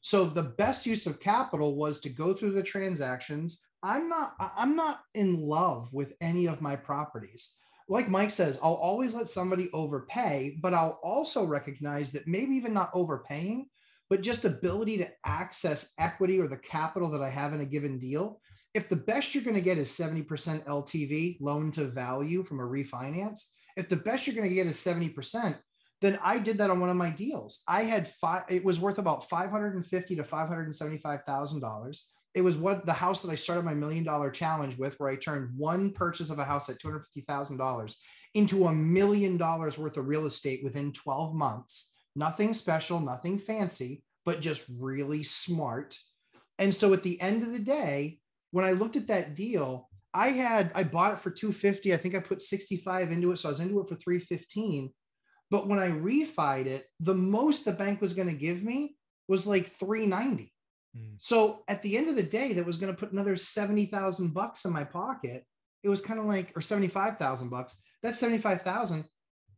So 0.00 0.24
the 0.24 0.54
best 0.56 0.86
use 0.86 1.06
of 1.06 1.20
capital 1.20 1.76
was 1.76 2.00
to 2.00 2.08
go 2.08 2.32
through 2.32 2.52
the 2.52 2.62
transactions. 2.62 3.62
I'm 3.82 4.08
not 4.08 4.32
I'm 4.40 4.74
not 4.74 5.00
in 5.14 5.38
love 5.38 5.92
with 5.92 6.14
any 6.22 6.46
of 6.46 6.62
my 6.62 6.76
properties. 6.76 7.56
Like 7.90 8.08
Mike 8.08 8.30
says, 8.30 8.58
I'll 8.62 8.74
always 8.74 9.14
let 9.14 9.28
somebody 9.28 9.68
overpay, 9.74 10.58
but 10.62 10.72
I'll 10.72 10.98
also 11.02 11.44
recognize 11.44 12.10
that 12.12 12.26
maybe 12.26 12.54
even 12.54 12.72
not 12.72 12.90
overpaying, 12.94 13.66
but 14.08 14.22
just 14.22 14.46
ability 14.46 14.98
to 14.98 15.08
access 15.26 15.92
equity 15.98 16.40
or 16.40 16.48
the 16.48 16.56
capital 16.56 17.10
that 17.10 17.22
I 17.22 17.28
have 17.28 17.52
in 17.52 17.60
a 17.60 17.66
given 17.66 17.98
deal. 17.98 18.40
If 18.74 18.88
the 18.88 18.96
best 18.96 19.34
you're 19.34 19.44
going 19.44 19.56
to 19.56 19.62
get 19.62 19.78
is 19.78 19.88
70% 19.88 20.26
LTV, 20.64 21.40
loan 21.40 21.70
to 21.72 21.86
value 21.86 22.42
from 22.42 22.60
a 22.60 22.64
refinance, 22.64 23.50
if 23.76 23.88
the 23.88 23.96
best 23.96 24.26
you're 24.26 24.36
going 24.36 24.48
to 24.48 24.54
get 24.54 24.66
is 24.66 24.76
70%, 24.76 25.56
then 26.00 26.18
I 26.22 26.38
did 26.38 26.58
that 26.58 26.70
on 26.70 26.80
one 26.80 26.90
of 26.90 26.96
my 26.96 27.10
deals. 27.10 27.62
I 27.66 27.82
had 27.82 28.08
five, 28.08 28.44
it 28.48 28.64
was 28.64 28.78
worth 28.78 28.98
about 28.98 29.28
550 29.28 30.16
to 30.16 30.22
$575,000. 30.22 32.02
It 32.34 32.42
was 32.42 32.56
what 32.56 32.86
the 32.86 32.92
house 32.92 33.22
that 33.22 33.30
I 33.30 33.34
started 33.34 33.64
my 33.64 33.74
million 33.74 34.04
dollar 34.04 34.30
challenge 34.30 34.76
with, 34.78 34.94
where 34.98 35.10
I 35.10 35.16
turned 35.16 35.56
one 35.56 35.92
purchase 35.92 36.30
of 36.30 36.38
a 36.38 36.44
house 36.44 36.68
at 36.68 36.78
$250,000 36.78 37.96
into 38.34 38.66
a 38.66 38.72
million 38.72 39.36
dollars 39.36 39.78
worth 39.78 39.96
of 39.96 40.06
real 40.06 40.26
estate 40.26 40.62
within 40.62 40.92
12 40.92 41.34
months. 41.34 41.94
Nothing 42.14 42.54
special, 42.54 43.00
nothing 43.00 43.38
fancy, 43.38 44.04
but 44.24 44.40
just 44.40 44.70
really 44.78 45.22
smart. 45.22 45.96
And 46.58 46.74
so 46.74 46.92
at 46.92 47.02
the 47.02 47.20
end 47.20 47.42
of 47.42 47.52
the 47.52 47.58
day, 47.58 48.18
when 48.50 48.64
I 48.64 48.72
looked 48.72 48.96
at 48.96 49.08
that 49.08 49.34
deal, 49.34 49.88
I 50.14 50.28
had 50.28 50.72
I 50.74 50.84
bought 50.84 51.12
it 51.12 51.18
for 51.18 51.30
250. 51.30 51.92
I 51.92 51.96
think 51.96 52.14
I 52.14 52.20
put 52.20 52.42
65 52.42 53.10
into 53.10 53.30
it. 53.32 53.36
So 53.36 53.48
I 53.48 53.52
was 53.52 53.60
into 53.60 53.80
it 53.80 53.88
for 53.88 53.94
315. 53.94 54.92
But 55.50 55.66
when 55.66 55.78
I 55.78 55.90
refied 55.90 56.66
it, 56.66 56.86
the 57.00 57.14
most 57.14 57.64
the 57.64 57.72
bank 57.72 58.00
was 58.00 58.14
going 58.14 58.28
to 58.28 58.34
give 58.34 58.62
me 58.62 58.96
was 59.28 59.46
like 59.46 59.66
390. 59.66 60.52
Hmm. 60.96 61.14
So 61.18 61.62
at 61.68 61.82
the 61.82 61.96
end 61.96 62.08
of 62.08 62.16
the 62.16 62.22
day, 62.22 62.52
that 62.54 62.66
was 62.66 62.78
going 62.78 62.92
to 62.92 62.98
put 62.98 63.12
another 63.12 63.36
70,000 63.36 64.34
bucks 64.34 64.64
in 64.64 64.72
my 64.72 64.84
pocket. 64.84 65.44
It 65.82 65.88
was 65.88 66.02
kind 66.02 66.18
of 66.18 66.26
like, 66.26 66.52
or 66.56 66.60
75,000 66.60 67.48
bucks. 67.48 67.80
That 68.02 68.14
75,000 68.14 69.04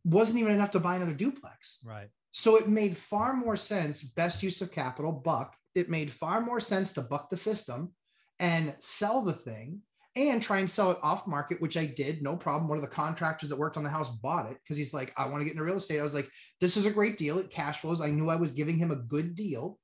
wasn't 0.05 0.41
even 0.41 0.53
enough 0.53 0.71
to 0.73 0.81
buy 0.81 0.97
another 0.97 1.15
duplex. 1.15 1.83
Right. 1.85 2.09
So 2.33 2.57
it 2.57 2.69
made 2.69 2.97
far 2.97 3.33
more 3.35 3.57
sense, 3.57 4.03
best 4.03 4.43
use 4.43 4.61
of 4.61 4.71
capital, 4.71 5.13
buck. 5.13 5.57
It 5.75 5.89
made 5.91 6.13
far 6.13 6.41
more 6.41 6.61
sense 6.61 6.93
to 6.95 7.03
buck 7.03 7.31
the 7.31 7.37
system 7.37 7.93
and 8.41 8.75
sell 8.81 9.23
the 9.23 9.33
thing 9.33 9.83
and 10.17 10.43
try 10.43 10.59
and 10.59 10.69
sell 10.69 10.91
it 10.91 10.99
off 11.03 11.27
market, 11.29 11.61
which 11.61 11.77
I 11.77 11.87
did, 11.87 12.21
no 12.23 12.37
problem. 12.37 12.69
One 12.69 12.79
of 12.79 12.83
the 12.83 12.91
contractors 12.91 13.49
that 13.49 13.59
worked 13.59 13.77
on 13.77 13.85
the 13.85 13.91
house 13.91 14.11
bought 14.11 14.51
it 14.51 14.59
because 14.63 14.77
he's 14.77 14.93
like, 14.93 15.13
I 15.17 15.27
want 15.27 15.41
to 15.41 15.45
get 15.45 15.53
into 15.53 15.63
real 15.63 15.77
estate. 15.77 16.01
I 16.01 16.03
was 16.03 16.15
like, 16.15 16.29
this 16.61 16.77
is 16.77 16.85
a 16.85 16.91
great 16.91 17.17
deal. 17.17 17.39
It 17.39 17.51
cash 17.51 17.81
flows. 17.81 18.01
I 18.01 18.09
knew 18.09 18.29
I 18.29 18.37
was 18.37 18.55
giving 18.55 18.77
him 18.77 18.91
a 18.91 18.97
good 18.97 19.37
deal. 19.37 19.79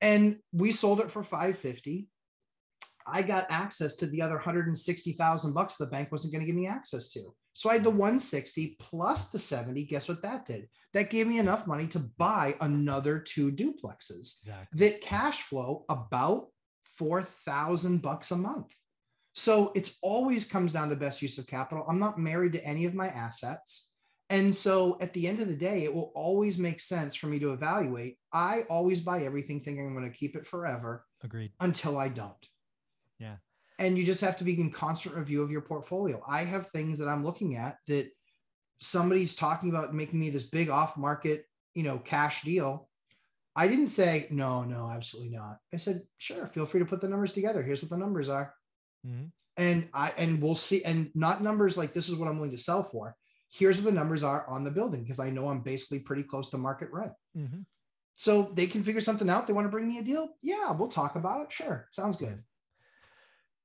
And 0.00 0.38
we 0.52 0.72
sold 0.72 1.00
it 1.00 1.10
for 1.10 1.22
550. 1.22 2.08
I 3.06 3.22
got 3.22 3.46
access 3.50 3.96
to 3.96 4.06
the 4.06 4.22
other 4.22 4.36
160,000 4.36 5.54
bucks 5.54 5.76
the 5.76 5.86
bank 5.86 6.12
wasn't 6.12 6.32
going 6.32 6.42
to 6.42 6.46
give 6.46 6.56
me 6.56 6.68
access 6.68 7.10
to. 7.12 7.34
So 7.54 7.68
I 7.68 7.74
had 7.74 7.84
the 7.84 7.90
160 7.90 8.76
plus 8.78 9.30
the 9.30 9.38
70. 9.38 9.84
Guess 9.86 10.08
what 10.08 10.22
that 10.22 10.46
did? 10.46 10.68
That 10.94 11.10
gave 11.10 11.26
me 11.26 11.38
enough 11.38 11.66
money 11.66 11.88
to 11.88 11.98
buy 11.98 12.54
another 12.60 13.18
two 13.18 13.50
duplexes 13.50 14.40
Exactly. 14.42 14.78
that 14.78 15.00
cash 15.00 15.42
flow 15.42 15.84
about 15.88 16.46
4,000 17.00 18.02
bucks 18.02 18.30
a 18.30 18.36
month. 18.36 18.76
So 19.32 19.72
it's 19.74 19.98
always 20.02 20.44
comes 20.44 20.74
down 20.74 20.90
to 20.90 20.96
best 20.96 21.22
use 21.22 21.38
of 21.38 21.46
capital. 21.46 21.86
I'm 21.88 21.98
not 21.98 22.18
married 22.18 22.52
to 22.52 22.64
any 22.64 22.84
of 22.84 22.94
my 22.94 23.08
assets. 23.08 23.90
And 24.28 24.54
so 24.54 24.98
at 25.00 25.14
the 25.14 25.26
end 25.26 25.40
of 25.40 25.48
the 25.48 25.56
day, 25.56 25.84
it 25.84 25.94
will 25.94 26.12
always 26.14 26.58
make 26.58 26.78
sense 26.78 27.14
for 27.16 27.26
me 27.26 27.38
to 27.38 27.54
evaluate. 27.54 28.18
I 28.34 28.64
always 28.68 29.00
buy 29.00 29.22
everything 29.22 29.62
thinking 29.62 29.86
I'm 29.86 29.94
going 29.94 30.10
to 30.10 30.16
keep 30.16 30.36
it 30.36 30.46
forever. 30.46 31.06
Agreed. 31.24 31.52
Until 31.58 31.96
I 31.96 32.08
don't. 32.08 32.46
Yeah. 33.18 33.36
And 33.78 33.96
you 33.96 34.04
just 34.04 34.20
have 34.20 34.36
to 34.36 34.44
be 34.44 34.60
in 34.60 34.70
constant 34.70 35.16
review 35.16 35.42
of 35.42 35.50
your 35.50 35.62
portfolio. 35.62 36.22
I 36.28 36.44
have 36.44 36.66
things 36.66 36.98
that 36.98 37.08
I'm 37.08 37.24
looking 37.24 37.56
at 37.56 37.78
that 37.86 38.10
somebody's 38.82 39.36
talking 39.36 39.70
about 39.70 39.94
making 39.94 40.20
me 40.20 40.28
this 40.28 40.50
big 40.50 40.68
off 40.68 40.98
market, 40.98 41.44
you 41.74 41.82
know, 41.82 41.96
cash 41.96 42.42
deal. 42.42 42.89
I 43.56 43.68
didn't 43.68 43.88
say, 43.88 44.26
no, 44.30 44.62
no, 44.64 44.88
absolutely 44.88 45.36
not. 45.36 45.58
I 45.72 45.76
said, 45.76 46.02
sure, 46.18 46.46
feel 46.46 46.66
free 46.66 46.80
to 46.80 46.86
put 46.86 47.00
the 47.00 47.08
numbers 47.08 47.32
together. 47.32 47.62
Here's 47.62 47.82
what 47.82 47.90
the 47.90 47.96
numbers 47.96 48.28
are. 48.28 48.54
Mm-hmm. 49.06 49.26
And 49.56 49.88
I, 49.92 50.12
and 50.16 50.40
we'll 50.40 50.54
see, 50.54 50.84
and 50.84 51.10
not 51.14 51.42
numbers 51.42 51.76
like 51.76 51.92
this 51.92 52.08
is 52.08 52.16
what 52.16 52.28
I'm 52.28 52.36
willing 52.36 52.52
to 52.52 52.62
sell 52.62 52.82
for. 52.82 53.16
Here's 53.52 53.76
what 53.76 53.86
the 53.86 53.98
numbers 53.98 54.22
are 54.22 54.46
on 54.48 54.62
the 54.62 54.70
building 54.70 55.02
because 55.02 55.18
I 55.18 55.30
know 55.30 55.48
I'm 55.48 55.60
basically 55.60 55.98
pretty 55.98 56.22
close 56.22 56.50
to 56.50 56.58
market 56.58 56.88
rent. 56.92 57.12
Mm-hmm. 57.36 57.60
So 58.14 58.52
they 58.54 58.66
can 58.66 58.84
figure 58.84 59.00
something 59.00 59.28
out. 59.28 59.46
They 59.46 59.52
want 59.52 59.64
to 59.64 59.70
bring 59.70 59.88
me 59.88 59.98
a 59.98 60.02
deal. 60.02 60.28
Yeah, 60.42 60.70
we'll 60.72 60.88
talk 60.88 61.16
about 61.16 61.42
it. 61.42 61.52
Sure. 61.52 61.88
Sounds 61.90 62.16
good. 62.16 62.42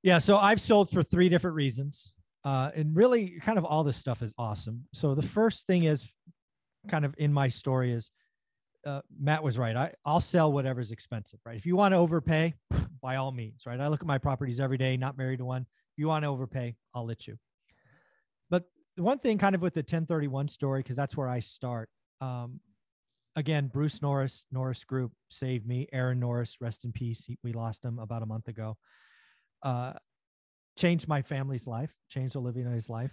Yeah. 0.02 0.18
So 0.18 0.38
I've 0.38 0.60
sold 0.60 0.90
for 0.90 1.02
three 1.02 1.28
different 1.28 1.56
reasons. 1.56 2.12
Uh, 2.44 2.70
and 2.74 2.96
really, 2.96 3.38
kind 3.40 3.58
of 3.58 3.64
all 3.64 3.84
this 3.84 3.96
stuff 3.96 4.22
is 4.22 4.32
awesome. 4.38 4.86
So 4.92 5.14
the 5.14 5.22
first 5.22 5.66
thing 5.66 5.84
is 5.84 6.10
kind 6.88 7.04
of 7.04 7.14
in 7.18 7.32
my 7.32 7.48
story 7.48 7.92
is 7.92 8.10
uh, 8.86 9.00
Matt 9.18 9.42
was 9.42 9.58
right. 9.58 9.76
I, 9.76 9.92
I'll 10.04 10.20
sell 10.20 10.52
whatever's 10.52 10.92
expensive, 10.92 11.40
right? 11.44 11.56
If 11.56 11.66
you 11.66 11.76
want 11.76 11.92
to 11.92 11.98
overpay, 11.98 12.54
by 13.02 13.16
all 13.16 13.32
means, 13.32 13.62
right? 13.66 13.78
I 13.78 13.88
look 13.88 14.00
at 14.00 14.06
my 14.06 14.18
properties 14.18 14.60
every 14.60 14.78
day, 14.78 14.96
not 14.96 15.18
married 15.18 15.38
to 15.38 15.44
one. 15.44 15.62
If 15.62 15.98
you 15.98 16.08
want 16.08 16.22
to 16.22 16.28
overpay, 16.28 16.76
I'll 16.94 17.06
let 17.06 17.26
you. 17.26 17.36
But 18.48 18.64
the 18.96 19.02
one 19.02 19.18
thing 19.18 19.38
kind 19.38 19.54
of 19.54 19.62
with 19.62 19.74
the 19.74 19.80
1031 19.80 20.48
story, 20.48 20.80
because 20.80 20.96
that's 20.96 21.16
where 21.16 21.28
I 21.28 21.40
start. 21.40 21.88
Um, 22.20 22.60
again, 23.34 23.68
Bruce 23.72 24.00
Norris, 24.00 24.44
Norris 24.52 24.84
Group 24.84 25.12
saved 25.28 25.66
me. 25.66 25.88
Aaron 25.92 26.20
Norris, 26.20 26.56
rest 26.60 26.84
in 26.84 26.92
peace. 26.92 27.24
He, 27.24 27.38
we 27.42 27.52
lost 27.52 27.84
him 27.84 27.98
about 27.98 28.22
a 28.22 28.26
month 28.26 28.46
ago. 28.46 28.76
Uh, 29.62 29.94
changed 30.78 31.08
my 31.08 31.22
family's 31.22 31.66
life, 31.66 31.90
changed 32.08 32.36
Olivia 32.36 32.64
and 32.64 32.74
I's 32.74 32.88
life, 32.88 33.10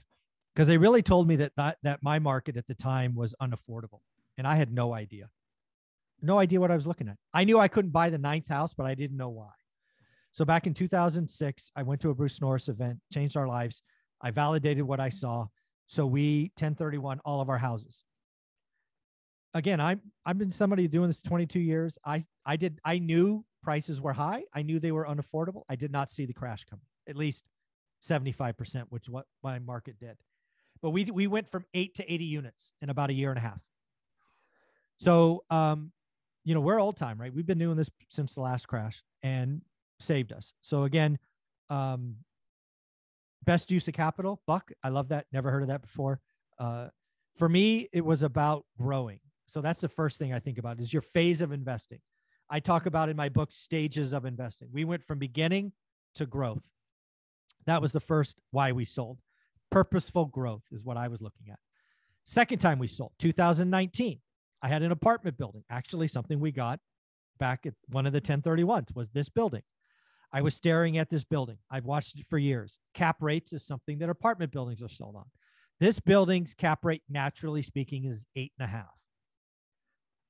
because 0.53 0.67
they 0.67 0.77
really 0.77 1.01
told 1.01 1.27
me 1.27 1.37
that, 1.37 1.53
that 1.57 1.77
that 1.81 2.03
my 2.03 2.19
market 2.19 2.57
at 2.57 2.67
the 2.67 2.75
time 2.75 3.15
was 3.15 3.33
unaffordable, 3.41 4.01
and 4.37 4.45
I 4.45 4.55
had 4.55 4.71
no 4.71 4.93
idea 4.93 5.29
no 6.23 6.39
idea 6.39 6.59
what 6.59 6.71
I 6.71 6.75
was 6.75 6.87
looking 6.87 7.07
at. 7.07 7.17
I 7.33 7.43
knew 7.43 7.59
I 7.59 7.67
couldn't 7.67 7.91
buy 7.91 8.09
the 8.09 8.17
ninth 8.17 8.47
house, 8.47 8.73
but 8.73 8.85
I 8.85 8.95
didn't 8.95 9.17
know 9.17 9.29
why. 9.29 9.51
So 10.31 10.45
back 10.45 10.65
in 10.65 10.73
2006, 10.73 11.71
I 11.75 11.83
went 11.83 12.01
to 12.01 12.09
a 12.09 12.15
Bruce 12.15 12.41
Norris 12.41 12.67
event, 12.67 12.99
changed 13.13 13.37
our 13.37 13.47
lives. 13.47 13.83
I 14.21 14.31
validated 14.31 14.83
what 14.83 14.99
I 14.99 15.09
saw. 15.09 15.47
So 15.87 16.07
we 16.07 16.51
1031 16.57 17.19
all 17.23 17.41
of 17.41 17.49
our 17.49 17.57
houses. 17.57 18.03
Again, 19.53 19.79
I'm 19.79 20.01
I've 20.25 20.39
been 20.39 20.51
somebody 20.51 20.87
doing 20.87 21.07
this 21.07 21.21
22 21.21 21.59
years. 21.59 21.99
I 22.03 22.23
I 22.45 22.55
did 22.55 22.79
I 22.83 22.97
knew 22.97 23.45
prices 23.61 24.01
were 24.01 24.13
high. 24.13 24.43
I 24.53 24.63
knew 24.63 24.79
they 24.79 24.91
were 24.91 25.05
unaffordable. 25.05 25.63
I 25.69 25.75
did 25.75 25.91
not 25.91 26.09
see 26.09 26.25
the 26.25 26.33
crash 26.33 26.65
coming. 26.65 26.85
At 27.07 27.15
least 27.15 27.43
75%, 28.03 28.85
which 28.89 29.07
what 29.07 29.25
my 29.43 29.59
market 29.59 29.99
did. 29.99 30.17
But 30.81 30.89
we 30.89 31.05
we 31.05 31.27
went 31.27 31.47
from 31.47 31.65
8 31.75 31.93
to 31.95 32.11
80 32.11 32.25
units 32.25 32.73
in 32.81 32.89
about 32.89 33.11
a 33.11 33.13
year 33.13 33.29
and 33.29 33.37
a 33.37 33.41
half. 33.41 33.61
So 34.97 35.43
um, 35.51 35.91
you 36.43 36.53
know, 36.53 36.59
we're 36.59 36.79
old 36.79 36.97
time, 36.97 37.19
right? 37.19 37.33
We've 37.33 37.45
been 37.45 37.57
doing 37.57 37.77
this 37.77 37.89
since 38.09 38.35
the 38.35 38.41
last 38.41 38.67
crash 38.67 39.01
and 39.21 39.61
saved 39.99 40.33
us. 40.33 40.53
So 40.61 40.83
again, 40.83 41.17
um, 41.69 42.15
best 43.45 43.71
use 43.71 43.87
of 43.87 43.93
capital, 43.93 44.41
Buck. 44.45 44.71
I 44.83 44.89
love 44.89 45.09
that. 45.09 45.25
Never 45.31 45.51
heard 45.51 45.61
of 45.63 45.69
that 45.69 45.81
before. 45.81 46.19
Uh, 46.59 46.87
for 47.37 47.49
me, 47.49 47.89
it 47.91 48.05
was 48.05 48.23
about 48.23 48.65
growing. 48.77 49.19
So 49.47 49.61
that's 49.61 49.81
the 49.81 49.89
first 49.89 50.17
thing 50.17 50.33
I 50.33 50.39
think 50.39 50.57
about 50.57 50.79
is 50.79 50.93
your 50.93 51.01
phase 51.01 51.41
of 51.41 51.51
investing. 51.51 51.99
I 52.49 52.59
talk 52.59 52.85
about 52.85 53.09
in 53.09 53.15
my 53.15 53.29
book 53.29 53.51
stages 53.51 54.13
of 54.13 54.25
investing. 54.25 54.69
We 54.71 54.85
went 54.85 55.03
from 55.03 55.19
beginning 55.19 55.71
to 56.15 56.25
growth. 56.25 56.67
That 57.65 57.81
was 57.81 57.91
the 57.91 57.99
first 57.99 58.39
why 58.51 58.71
we 58.71 58.85
sold. 58.85 59.19
Purposeful 59.71 60.25
growth 60.25 60.63
is 60.71 60.83
what 60.83 60.97
I 60.97 61.07
was 61.07 61.21
looking 61.21 61.47
at. 61.51 61.59
Second 62.25 62.59
time 62.59 62.79
we 62.79 62.87
sold, 62.87 63.13
2019. 63.19 64.19
I 64.63 64.69
had 64.69 64.81
an 64.81 64.91
apartment 64.91 65.37
building, 65.37 65.63
actually 65.69 66.07
something 66.07 66.39
we 66.39 66.53
got 66.53 66.79
back 67.37 67.65
at 67.65 67.73
one 67.89 68.05
of 68.05 68.13
the 68.13 68.21
1031s 68.21 68.95
was 68.95 69.09
this 69.09 69.27
building. 69.27 69.61
I 70.31 70.41
was 70.41 70.55
staring 70.55 70.97
at 70.97 71.09
this 71.09 71.25
building. 71.25 71.57
I've 71.69 71.85
watched 71.85 72.17
it 72.17 72.25
for 72.29 72.37
years. 72.37 72.79
Cap 72.93 73.17
rates 73.19 73.51
is 73.53 73.65
something 73.65 73.99
that 73.99 74.09
apartment 74.09 74.51
buildings 74.51 74.81
are 74.81 74.89
sold 74.89 75.15
on. 75.17 75.25
This 75.79 75.99
building's 75.99 76.53
cap 76.53 76.85
rate, 76.85 77.03
naturally 77.09 77.61
speaking, 77.61 78.05
is 78.05 78.25
eight 78.35 78.53
and 78.57 78.65
a 78.65 78.71
half. 78.71 78.87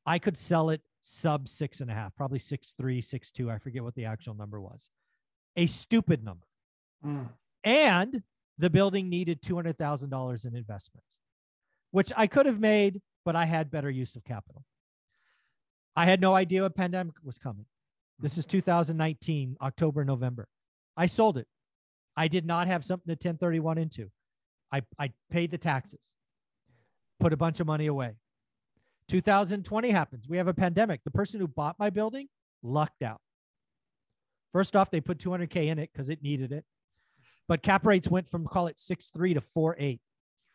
I 0.05 0.19
could 0.19 0.35
sell 0.35 0.71
it 0.71 0.81
sub 0.99 1.47
six 1.47 1.79
and 1.79 1.91
a 1.91 1.93
half, 1.93 2.15
probably 2.15 2.39
six 2.39 2.73
three, 2.77 3.01
six 3.01 3.31
two. 3.31 3.51
I 3.51 3.59
forget 3.59 3.83
what 3.83 3.95
the 3.95 4.05
actual 4.05 4.33
number 4.33 4.59
was. 4.59 4.89
A 5.55 5.67
stupid 5.67 6.23
number. 6.23 6.47
Mm. 7.05 7.29
And 7.63 8.23
the 8.57 8.69
building 8.69 9.09
needed 9.09 9.41
two 9.41 9.55
hundred 9.55 9.77
thousand 9.77 10.09
dollars 10.09 10.43
in 10.43 10.55
investments, 10.55 11.17
which 11.91 12.11
I 12.17 12.27
could 12.27 12.45
have 12.45 12.59
made 12.59 13.01
but 13.25 13.35
I 13.35 13.45
had 13.45 13.71
better 13.71 13.89
use 13.89 14.15
of 14.15 14.23
capital. 14.23 14.63
I 15.95 16.05
had 16.05 16.21
no 16.21 16.35
idea 16.35 16.63
a 16.63 16.69
pandemic 16.69 17.15
was 17.23 17.37
coming. 17.37 17.65
This 18.19 18.37
is 18.37 18.45
2019, 18.45 19.57
October, 19.61 20.03
November. 20.03 20.47
I 20.95 21.07
sold 21.07 21.37
it. 21.37 21.47
I 22.15 22.27
did 22.27 22.45
not 22.45 22.67
have 22.67 22.85
something 22.85 23.07
to 23.07 23.13
1031 23.13 23.77
into. 23.77 24.11
I, 24.71 24.81
I 24.97 25.11
paid 25.29 25.51
the 25.51 25.57
taxes, 25.57 25.99
put 27.19 27.33
a 27.33 27.37
bunch 27.37 27.59
of 27.59 27.67
money 27.67 27.87
away. 27.87 28.15
2020 29.07 29.91
happens. 29.91 30.27
We 30.27 30.37
have 30.37 30.47
a 30.47 30.53
pandemic. 30.53 31.01
The 31.03 31.11
person 31.11 31.39
who 31.39 31.47
bought 31.47 31.77
my 31.77 31.89
building 31.89 32.27
lucked 32.63 33.03
out. 33.03 33.21
First 34.51 34.75
off, 34.75 34.91
they 34.91 35.01
put 35.01 35.17
200K 35.17 35.67
in 35.67 35.79
it 35.79 35.89
because 35.91 36.09
it 36.09 36.23
needed 36.23 36.51
it. 36.51 36.63
But 37.47 37.61
cap 37.61 37.85
rates 37.85 38.07
went 38.07 38.29
from 38.29 38.47
call 38.47 38.67
it 38.67 38.77
6.3 38.77 39.33
to 39.33 39.41
4.8. 39.41 39.99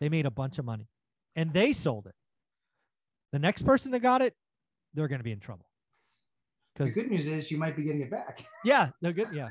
They 0.01 0.09
made 0.09 0.27
a 0.27 0.31
bunch 0.31 0.59
of 0.59 0.65
money 0.65 0.89
and 1.37 1.53
they 1.53 1.73
sold 1.73 2.07
it. 2.07 2.15
The 3.33 3.39
next 3.39 3.63
person 3.63 3.93
that 3.93 4.01
got 4.01 4.23
it, 4.23 4.35
they're 4.95 5.09
going 5.09 5.21
to 5.21 5.25
be 5.25 5.33
in 5.33 5.41
trouble. 5.41 5.67
The 6.77 6.91
good 6.91 7.11
news 7.11 7.27
is 7.27 7.51
you 7.51 7.59
might 7.59 7.77
be 7.77 7.83
getting 7.83 8.03
it 8.03 8.11
back. 8.11 8.45
yeah, 8.65 8.91
they're 9.01 9.13
good. 9.13 9.29
Yeah. 9.33 9.49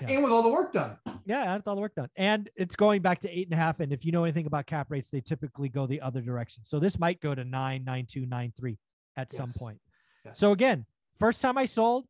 yeah. 0.00 0.08
And 0.08 0.22
with 0.22 0.32
all 0.32 0.42
the 0.42 0.50
work 0.50 0.72
done. 0.72 0.96
Yeah, 1.26 1.54
with 1.54 1.68
all 1.68 1.74
the 1.74 1.80
work 1.80 1.94
done. 1.94 2.08
And 2.16 2.48
it's 2.56 2.74
going 2.74 3.02
back 3.02 3.20
to 3.20 3.28
eight 3.28 3.48
and 3.48 3.52
a 3.52 3.62
half. 3.62 3.80
And 3.80 3.92
if 3.92 4.04
you 4.04 4.12
know 4.12 4.24
anything 4.24 4.46
about 4.46 4.66
cap 4.66 4.86
rates, 4.90 5.10
they 5.10 5.20
typically 5.20 5.68
go 5.68 5.86
the 5.86 6.00
other 6.00 6.22
direction. 6.22 6.64
So 6.64 6.78
this 6.80 6.98
might 6.98 7.20
go 7.20 7.34
to 7.34 7.44
nine, 7.44 7.84
nine, 7.84 8.06
two, 8.08 8.24
nine, 8.24 8.54
three 8.56 8.78
at 9.16 9.28
yes. 9.30 9.36
some 9.36 9.52
point. 9.58 9.78
Yes. 10.24 10.38
So 10.38 10.52
again, 10.52 10.86
first 11.18 11.42
time 11.42 11.58
I 11.58 11.66
sold, 11.66 12.06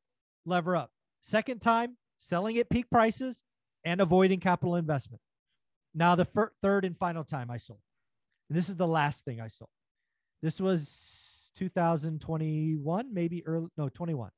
lever 0.47 0.77
up. 0.77 0.93
Second 1.21 1.61
time, 1.61 1.97
selling 2.21 2.57
at 2.59 2.71
peak 2.71 2.89
prices 2.91 3.43
and 3.85 4.01
avoiding 4.01 4.39
capital 4.39 4.77
investment. 4.77 5.21
Now 5.95 6.15
the 6.15 6.25
fir- 6.25 6.53
third 6.63 6.85
and 6.85 6.97
final 6.97 7.25
time 7.25 7.51
I 7.51 7.57
sold. 7.57 7.81
And 8.49 8.57
this 8.57 8.69
is 8.69 8.77
the 8.77 8.87
last 8.87 9.25
thing 9.25 9.41
I 9.41 9.49
sold. 9.49 9.71
This 10.43 10.61
was 10.61 11.53
2021, 11.57 13.13
maybe 13.13 13.47
early, 13.47 13.69
no, 13.77 13.89
21. 13.89 14.31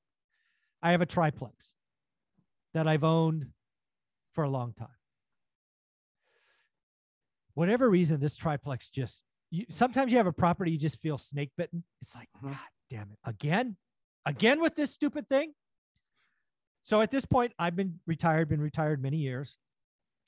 I 0.83 0.91
have 0.91 1.01
a 1.01 1.07
triplex 1.07 1.75
that 2.75 2.89
I've 2.89 3.05
owned 3.05 3.47
for 4.35 4.45
a 4.45 4.51
long 4.51 4.73
time. 4.73 4.89
Whatever 7.55 7.89
reason, 7.89 8.19
this 8.19 8.35
triplex 8.35 8.89
just, 8.89 9.23
you, 9.51 9.67
sometimes 9.71 10.11
you 10.11 10.17
have 10.19 10.27
a 10.27 10.33
property, 10.33 10.73
you 10.73 10.79
just 10.79 11.01
feel 11.01 11.19
snake 11.19 11.51
bitten. 11.57 11.85
It's 12.01 12.15
like, 12.15 12.29
mm-hmm. 12.39 12.49
God 12.49 12.59
damn 12.91 13.11
it. 13.13 13.19
Again? 13.25 13.77
Again 14.27 14.61
with 14.61 14.75
this 14.75 14.91
stupid 14.91 15.29
thing? 15.29 15.53
So 16.83 17.01
at 17.01 17.11
this 17.11 17.25
point, 17.25 17.53
I've 17.59 17.77
been 17.77 18.01
retired, 18.07 18.49
been 18.49 18.61
retired 18.61 19.01
many 19.01 19.19
years. 19.19 19.57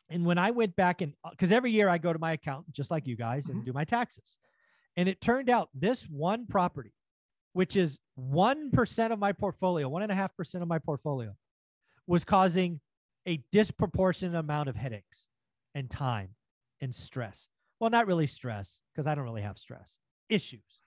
And 0.08 0.24
when 0.24 0.38
I 0.38 0.50
went 0.50 0.76
back 0.76 1.00
and, 1.00 1.14
because 1.30 1.50
every 1.50 1.72
year 1.72 1.88
I 1.88 1.98
go 1.98 2.12
to 2.12 2.18
my 2.18 2.32
accountant, 2.32 2.74
just 2.74 2.90
like 2.90 3.06
you 3.06 3.16
guys, 3.16 3.44
mm-hmm. 3.44 3.56
and 3.56 3.66
do 3.66 3.72
my 3.72 3.84
taxes. 3.84 4.36
And 4.96 5.08
it 5.08 5.20
turned 5.20 5.50
out 5.50 5.70
this 5.74 6.04
one 6.04 6.46
property, 6.46 6.92
which 7.52 7.76
is 7.76 7.98
1% 8.18 9.12
of 9.12 9.18
my 9.18 9.32
portfolio, 9.32 9.90
1.5% 9.90 10.62
of 10.62 10.68
my 10.68 10.78
portfolio, 10.78 11.34
was 12.06 12.24
causing 12.24 12.80
a 13.26 13.42
disproportionate 13.50 14.34
amount 14.34 14.68
of 14.68 14.76
headaches 14.76 15.26
and 15.74 15.90
time 15.90 16.30
and 16.80 16.94
stress. 16.94 17.48
Well, 17.80 17.90
not 17.90 18.06
really 18.06 18.26
stress, 18.26 18.80
because 18.92 19.06
I 19.06 19.14
don't 19.14 19.24
really 19.24 19.42
have 19.42 19.58
stress, 19.58 19.98
issues. 20.28 20.80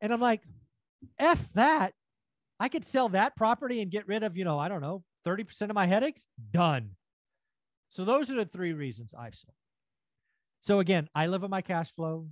And 0.00 0.12
I'm 0.12 0.20
like, 0.20 0.42
F 1.18 1.52
that. 1.54 1.92
I 2.60 2.68
could 2.68 2.84
sell 2.84 3.08
that 3.10 3.36
property 3.36 3.82
and 3.82 3.90
get 3.90 4.08
rid 4.08 4.22
of, 4.22 4.36
you 4.36 4.44
know, 4.44 4.58
I 4.58 4.68
don't 4.68 4.80
know, 4.80 5.04
30% 5.26 5.62
of 5.62 5.74
my 5.74 5.86
headaches. 5.86 6.26
Done. 6.50 6.90
So 7.90 8.04
those 8.04 8.30
are 8.30 8.34
the 8.34 8.44
three 8.44 8.72
reasons 8.72 9.14
I've 9.18 9.34
sold. 9.34 9.54
So 10.60 10.80
again, 10.80 11.08
I 11.14 11.26
live 11.26 11.44
on 11.44 11.50
my 11.50 11.62
cash 11.62 11.92
flow. 11.94 12.28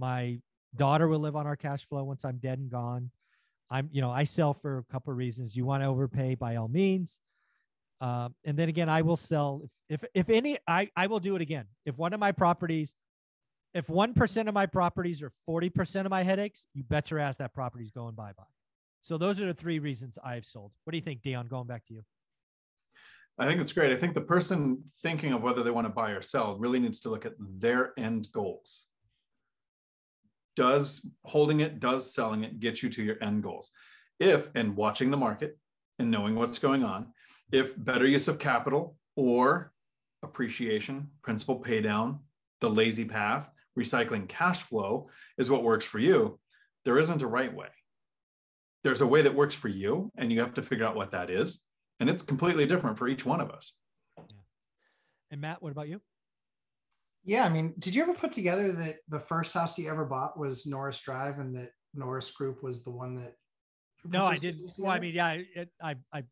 My 0.00 0.40
daughter 0.74 1.06
will 1.06 1.18
live 1.18 1.36
on 1.36 1.46
our 1.46 1.56
cash 1.56 1.86
flow 1.86 2.04
once 2.04 2.24
I'm 2.24 2.38
dead 2.38 2.58
and 2.58 2.70
gone. 2.70 3.10
I'm, 3.70 3.90
you 3.92 4.00
know, 4.00 4.10
I 4.10 4.24
sell 4.24 4.54
for 4.54 4.78
a 4.78 4.84
couple 4.92 5.12
of 5.12 5.18
reasons. 5.18 5.54
You 5.54 5.66
want 5.66 5.82
to 5.82 5.88
overpay 5.88 6.36
by 6.36 6.56
all 6.56 6.68
means. 6.68 7.18
Um, 8.00 8.34
and 8.46 8.58
then 8.58 8.70
again, 8.70 8.88
I 8.88 9.02
will 9.02 9.18
sell 9.18 9.60
if, 9.90 10.02
if 10.02 10.10
if 10.14 10.30
any. 10.30 10.56
I 10.66 10.88
I 10.96 11.06
will 11.06 11.20
do 11.20 11.36
it 11.36 11.42
again. 11.42 11.66
If 11.84 11.98
one 11.98 12.14
of 12.14 12.18
my 12.18 12.32
properties, 12.32 12.94
if 13.74 13.90
one 13.90 14.14
percent 14.14 14.48
of 14.48 14.54
my 14.54 14.64
properties 14.64 15.22
are 15.22 15.30
forty 15.44 15.68
percent 15.68 16.06
of 16.06 16.10
my 16.10 16.22
headaches, 16.22 16.64
you 16.72 16.82
bet 16.82 17.10
your 17.10 17.20
ass 17.20 17.36
that 17.36 17.52
property's 17.52 17.90
going 17.90 18.14
bye 18.14 18.32
bye. 18.36 18.44
So 19.02 19.18
those 19.18 19.38
are 19.42 19.46
the 19.46 19.54
three 19.54 19.80
reasons 19.80 20.16
I've 20.24 20.46
sold. 20.46 20.72
What 20.84 20.92
do 20.92 20.96
you 20.96 21.04
think, 21.04 21.20
Dion? 21.20 21.46
Going 21.46 21.66
back 21.66 21.84
to 21.88 21.94
you. 21.94 22.02
I 23.38 23.46
think 23.46 23.60
it's 23.60 23.72
great. 23.72 23.92
I 23.92 23.96
think 23.96 24.14
the 24.14 24.20
person 24.22 24.82
thinking 25.02 25.34
of 25.34 25.42
whether 25.42 25.62
they 25.62 25.70
want 25.70 25.86
to 25.86 25.92
buy 25.92 26.10
or 26.12 26.22
sell 26.22 26.58
really 26.58 26.78
needs 26.78 27.00
to 27.00 27.10
look 27.10 27.26
at 27.26 27.34
their 27.38 27.92
end 27.98 28.28
goals. 28.32 28.84
Does 30.60 31.06
holding 31.24 31.60
it, 31.60 31.80
does 31.80 32.12
selling 32.12 32.44
it 32.44 32.60
get 32.60 32.82
you 32.82 32.90
to 32.90 33.02
your 33.02 33.16
end 33.22 33.42
goals? 33.42 33.70
If, 34.18 34.50
and 34.54 34.76
watching 34.76 35.10
the 35.10 35.16
market 35.16 35.56
and 35.98 36.10
knowing 36.10 36.34
what's 36.34 36.58
going 36.58 36.84
on, 36.84 37.14
if 37.50 37.82
better 37.82 38.06
use 38.06 38.28
of 38.28 38.38
capital 38.38 38.96
or 39.16 39.72
appreciation, 40.22 41.08
principal 41.22 41.56
pay 41.56 41.80
down, 41.80 42.20
the 42.60 42.68
lazy 42.68 43.06
path, 43.06 43.50
recycling 43.78 44.28
cash 44.28 44.60
flow 44.60 45.08
is 45.38 45.50
what 45.50 45.64
works 45.64 45.86
for 45.86 45.98
you, 45.98 46.38
there 46.84 46.98
isn't 46.98 47.22
a 47.22 47.26
right 47.26 47.54
way. 47.54 47.68
There's 48.84 49.00
a 49.00 49.06
way 49.06 49.22
that 49.22 49.34
works 49.34 49.54
for 49.54 49.68
you, 49.68 50.12
and 50.16 50.30
you 50.30 50.40
have 50.40 50.54
to 50.54 50.62
figure 50.62 50.86
out 50.86 50.96
what 50.96 51.12
that 51.12 51.30
is 51.30 51.64
and 52.00 52.08
it's 52.08 52.22
completely 52.22 52.66
different 52.66 52.98
for 52.98 53.06
each 53.06 53.24
one 53.24 53.40
of 53.40 53.50
us. 53.50 53.74
Yeah. 54.18 54.24
And 55.30 55.40
Matt, 55.40 55.62
what 55.62 55.70
about 55.70 55.88
you? 55.88 56.00
Yeah, 57.24 57.44
I 57.44 57.48
mean, 57.48 57.74
did 57.78 57.94
you 57.94 58.02
ever 58.02 58.14
put 58.14 58.32
together 58.32 58.72
that 58.72 58.96
the 59.08 59.20
first 59.20 59.52
house 59.52 59.78
you 59.78 59.90
ever 59.90 60.04
bought 60.04 60.38
was 60.38 60.66
Norris 60.66 61.00
Drive, 61.00 61.38
and 61.38 61.54
that 61.56 61.70
Norris 61.94 62.30
Group 62.30 62.62
was 62.62 62.82
the 62.82 62.90
one 62.90 63.16
that? 63.16 63.34
No, 64.04 64.24
I 64.24 64.36
didn't. 64.36 64.72
Well, 64.78 64.90
I 64.90 64.98
mean, 64.98 65.14
yeah, 65.14 65.36
it, 65.54 65.68
I, 65.82 65.96
I, 66.12 66.24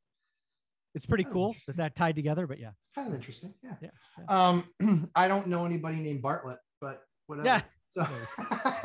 it's 0.95 1.05
pretty 1.05 1.25
cool 1.25 1.55
that 1.67 1.77
that 1.77 1.95
tied 1.95 2.17
together. 2.17 2.47
But 2.47 2.59
yeah, 2.59 2.71
it's 2.79 2.89
kind 2.95 3.09
of 3.09 3.15
interesting. 3.15 3.53
Yeah. 3.63 3.75
yeah, 3.83 3.91
yeah. 4.19 4.49
Um, 4.49 5.11
I 5.15 5.29
don't 5.29 5.49
know 5.49 5.67
anybody 5.67 5.99
named 5.99 6.23
Bartlett, 6.23 6.59
but 6.81 7.03
whatever. 7.27 7.47
Yeah. 7.47 7.61
So, 7.91 8.07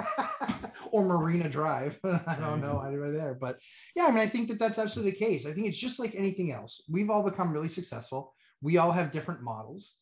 or 0.91 1.05
Marina 1.05 1.49
Drive. 1.49 1.99
I 2.27 2.35
don't 2.39 2.61
know 2.61 2.81
anybody 2.81 3.13
there, 3.13 3.33
but 3.33 3.59
yeah, 3.95 4.05
I 4.05 4.11
mean, 4.11 4.19
I 4.19 4.27
think 4.27 4.49
that 4.49 4.59
that's 4.59 4.79
absolutely 4.79 5.11
the 5.11 5.17
case. 5.17 5.45
I 5.45 5.51
think 5.51 5.67
it's 5.67 5.77
just 5.77 5.99
like 5.99 6.15
anything 6.15 6.51
else. 6.51 6.83
We've 6.89 7.09
all 7.09 7.23
become 7.23 7.53
really 7.53 7.69
successful. 7.69 8.33
We 8.61 8.77
all 8.77 8.91
have 8.91 9.11
different 9.11 9.41
models. 9.41 9.95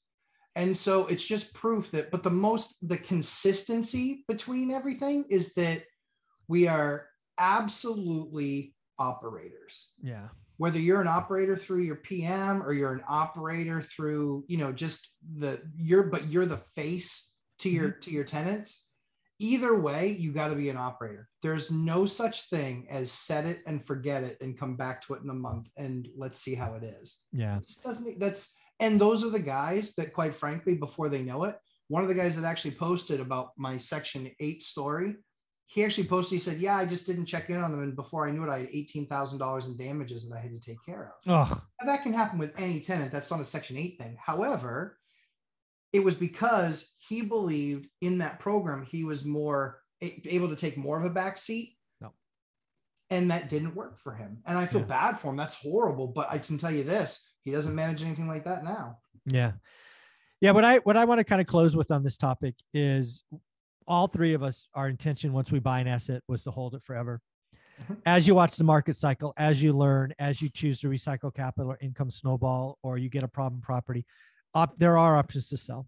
And 0.56 0.76
so 0.76 1.08
it's 1.08 1.26
just 1.26 1.54
proof 1.54 1.92
that, 1.92 2.12
but 2.12 2.24
the 2.24 2.30
most, 2.30 2.88
the 2.88 2.98
consistency 2.98 4.26
between 4.28 4.72
everything 4.72 5.26
is 5.30 5.54
that 5.54 5.84
we 6.48 6.68
are 6.68 7.08
absolutely 7.38 8.76
operators. 9.00 9.94
Yeah. 10.02 10.28
Whether 10.58 10.80
you're 10.80 11.02
an 11.02 11.08
operator 11.08 11.56
through 11.56 11.84
your 11.84 11.96
PM 11.96 12.62
or 12.62 12.74
you're 12.74 12.94
an 12.94 13.04
operator 13.08 13.82
through, 13.82 14.44
you 14.48 14.58
know, 14.58 14.72
just 14.72 15.16
the, 15.38 15.62
you're, 15.78 16.04
but 16.04 16.28
you're 16.28 16.46
the 16.46 16.62
face 16.76 17.38
to 17.60 17.70
your, 17.70 17.90
mm-hmm. 17.90 18.02
to 18.02 18.12
your 18.12 18.24
tenants 18.26 18.92
either 19.42 19.76
way, 19.76 20.10
you 20.20 20.32
got 20.32 20.50
to 20.50 20.56
be 20.56 20.70
an 20.70 20.78
operator. 20.78 21.28
There's 21.42 21.72
no 21.72 22.06
such 22.06 22.44
thing 22.50 22.86
as 22.92 23.12
set 23.12 23.46
it 23.46 23.60
and 23.66 23.84
forget 23.84 24.24
it 24.24 24.38
and 24.40 24.58
come 24.58 24.76
back 24.76 25.02
to 25.04 25.16
it 25.16 25.24
in 25.24 25.30
a 25.32 25.34
month 25.34 25.68
and 25.76 26.08
let's 26.16 26.40
see 26.40 26.54
how 26.54 26.76
it 26.76 26.84
is. 26.84 27.22
Yeah. 27.34 27.60
doesn't 27.84 28.20
that's 28.20 28.56
and 28.82 29.00
those 29.00 29.24
are 29.24 29.30
the 29.30 29.40
guys 29.40 29.94
that 29.96 30.12
quite 30.12 30.36
frankly 30.36 30.76
before 30.76 31.08
they 31.08 31.22
know 31.22 31.46
it, 31.46 31.56
one 31.88 32.04
of 32.04 32.10
the 32.10 32.16
guys 32.16 32.36
that 32.36 32.48
actually 32.48 32.72
posted 32.72 33.20
about 33.20 33.52
my 33.58 33.78
section 33.78 34.30
8 34.40 34.64
story, 34.64 35.16
he 35.68 35.86
actually 35.86 36.08
posted 36.08 36.36
he 36.36 36.40
said, 36.40 36.58
"Yeah, 36.58 36.76
I 36.76 36.86
just 36.86 37.08
didn't 37.08 37.28
check 37.28 37.50
in 37.50 37.58
on 37.58 37.72
them 37.72 37.84
and 37.84 37.96
before 37.96 38.28
I 38.28 38.32
knew 38.32 38.44
it 38.44 38.50
I 38.50 38.60
had 38.60 38.72
$18,000 38.72 39.68
in 39.68 39.78
damages 39.78 40.28
that 40.28 40.36
I 40.36 40.42
had 40.42 40.52
to 40.52 40.60
take 40.60 40.84
care 40.86 41.14
of." 41.26 41.50
Oh. 41.50 41.62
that 41.86 42.04
can 42.04 42.14
happen 42.14 42.40
with 42.40 42.54
any 42.58 42.82
tenant. 42.82 43.12
That's 43.12 43.32
not 43.32 43.40
a 43.40 43.46
section 43.46 43.78
8 43.78 43.98
thing. 44.00 44.18
However, 44.20 44.98
it 45.94 46.04
was 46.04 46.16
because 46.16 46.94
he 47.08 47.22
believed 47.24 47.88
in 48.02 48.18
that 48.20 48.40
program 48.40 48.84
he 48.84 49.04
was 49.04 49.26
more 49.26 49.82
able 50.02 50.50
to 50.50 50.56
take 50.56 50.78
more 50.78 51.00
of 51.00 51.06
a 51.06 51.14
back 51.14 51.38
seat. 51.38 51.76
And 53.12 53.30
that 53.30 53.50
didn't 53.50 53.76
work 53.76 54.00
for 54.00 54.14
him 54.14 54.40
and 54.46 54.58
i 54.58 54.66
feel 54.66 54.82
yeah. 54.82 54.88
bad 54.88 55.20
for 55.20 55.30
him 55.30 55.38
that's 55.38 55.56
horrible 55.56 56.08
but 56.08 56.28
i 56.32 56.38
can 56.38 56.58
tell 56.58 56.72
you 56.72 56.84
this 56.84 57.34
he 57.44 57.52
doesn't 57.52 57.76
manage 57.76 58.02
anything 58.02 58.28
like 58.28 58.44
that 58.44 58.64
now 58.64 58.98
yeah 59.32 59.52
yeah 60.40 60.52
what 60.52 60.66
i 60.66 60.78
what 60.80 60.98
i 60.98 61.06
want 61.06 61.20
to 61.20 61.24
kind 61.24 61.42
of 61.42 61.48
close 61.48 61.76
with 61.76 61.92
on 61.92 62.04
this 62.04 62.18
topic 62.18 62.56
is 62.74 63.24
all 63.88 64.08
three 64.08 64.34
of 64.34 64.42
us 64.42 64.68
our 64.74 64.90
intention 64.90 65.34
once 65.34 65.52
we 65.52 65.60
buy 65.60 65.80
an 65.80 65.88
asset 65.88 66.24
was 66.28 66.44
to 66.44 66.52
hold 66.52 66.74
it 66.74 66.84
forever 66.84 67.22
mm-hmm. 67.84 67.94
as 68.06 68.28
you 68.28 68.34
watch 68.34 68.56
the 68.56 68.64
market 68.64 68.96
cycle 68.96 69.34
as 69.38 69.62
you 69.62 69.74
learn 69.74 70.14
as 70.18 70.42
you 70.42 70.50
choose 70.50 70.80
to 70.80 70.88
recycle 70.88 71.34
capital 71.34 71.72
or 71.72 71.78
income 71.82 72.10
snowball 72.10 72.80
or 72.82 72.98
you 72.98 73.10
get 73.10 73.24
a 73.24 73.28
problem 73.28 73.62
property 73.62 74.06
op- 74.54 74.78
there 74.78 74.98
are 74.98 75.18
options 75.18 75.50
to 75.50 75.58
sell. 75.58 75.88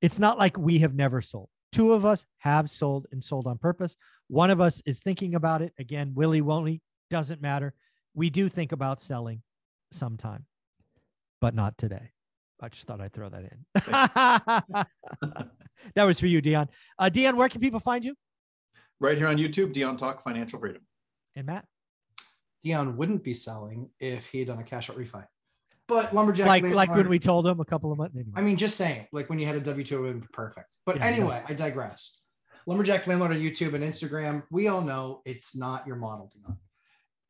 It's 0.00 0.18
not 0.18 0.38
like 0.38 0.58
we 0.58 0.80
have 0.80 0.94
never 0.94 1.20
sold. 1.20 1.48
Two 1.74 1.92
of 1.92 2.06
us 2.06 2.24
have 2.38 2.70
sold 2.70 3.08
and 3.10 3.24
sold 3.24 3.48
on 3.48 3.58
purpose. 3.58 3.96
One 4.28 4.52
of 4.52 4.60
us 4.60 4.80
is 4.86 5.00
thinking 5.00 5.34
about 5.34 5.60
it. 5.60 5.72
Again, 5.76 6.12
Willie 6.14 6.40
won't 6.40 6.80
doesn't 7.10 7.42
matter. 7.42 7.74
We 8.14 8.30
do 8.30 8.48
think 8.48 8.70
about 8.70 9.00
selling 9.00 9.42
sometime, 9.90 10.46
but 11.40 11.52
not 11.52 11.76
today. 11.76 12.12
I 12.60 12.68
just 12.68 12.86
thought 12.86 13.00
I'd 13.00 13.12
throw 13.12 13.28
that 13.28 13.42
in. 13.42 13.64
that 15.96 16.04
was 16.04 16.20
for 16.20 16.28
you, 16.28 16.40
Dion. 16.40 16.68
Uh, 16.96 17.08
Dion, 17.08 17.36
where 17.36 17.48
can 17.48 17.60
people 17.60 17.80
find 17.80 18.04
you? 18.04 18.14
Right 19.00 19.18
here 19.18 19.26
on 19.26 19.36
YouTube, 19.36 19.72
Dion 19.72 19.96
Talk 19.96 20.22
Financial 20.22 20.60
Freedom. 20.60 20.82
And 21.34 21.46
Matt? 21.46 21.64
Dion 22.62 22.96
wouldn't 22.96 23.24
be 23.24 23.34
selling 23.34 23.90
if 23.98 24.28
he 24.28 24.38
had 24.38 24.46
done 24.46 24.60
a 24.60 24.62
cash 24.62 24.90
out 24.90 24.96
refi. 24.96 25.24
But 25.86 26.14
lumberjack, 26.14 26.46
like 26.46 26.64
like 26.64 26.90
when 26.90 27.08
we 27.08 27.18
told 27.18 27.46
him 27.46 27.60
a 27.60 27.64
couple 27.64 27.92
of 27.92 27.98
months. 27.98 28.16
Anyway. 28.16 28.32
I 28.34 28.40
mean, 28.40 28.56
just 28.56 28.76
saying, 28.76 29.06
like 29.12 29.28
when 29.28 29.38
you 29.38 29.46
had 29.46 29.56
a 29.56 29.60
W 29.60 29.84
two, 29.84 30.04
it 30.04 30.14
would 30.14 30.20
be 30.22 30.26
perfect. 30.32 30.68
But 30.86 30.96
yeah, 30.96 31.06
anyway, 31.06 31.42
I 31.46 31.54
digress. 31.54 32.20
Lumberjack 32.66 33.06
landlord 33.06 33.32
on 33.32 33.38
YouTube 33.38 33.74
and 33.74 33.84
Instagram. 33.84 34.44
We 34.50 34.68
all 34.68 34.80
know 34.80 35.20
it's 35.26 35.54
not 35.54 35.86
your 35.86 35.96
model, 35.96 36.32
Dion. 36.34 36.58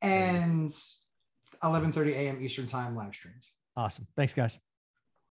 And 0.03 0.71
11:30 1.63 2.13
a.m. 2.13 2.39
Eastern 2.41 2.67
time 2.67 2.95
live 2.95 3.15
streams. 3.15 3.51
Awesome. 3.77 4.07
Thanks, 4.17 4.35
guys. 4.35 4.59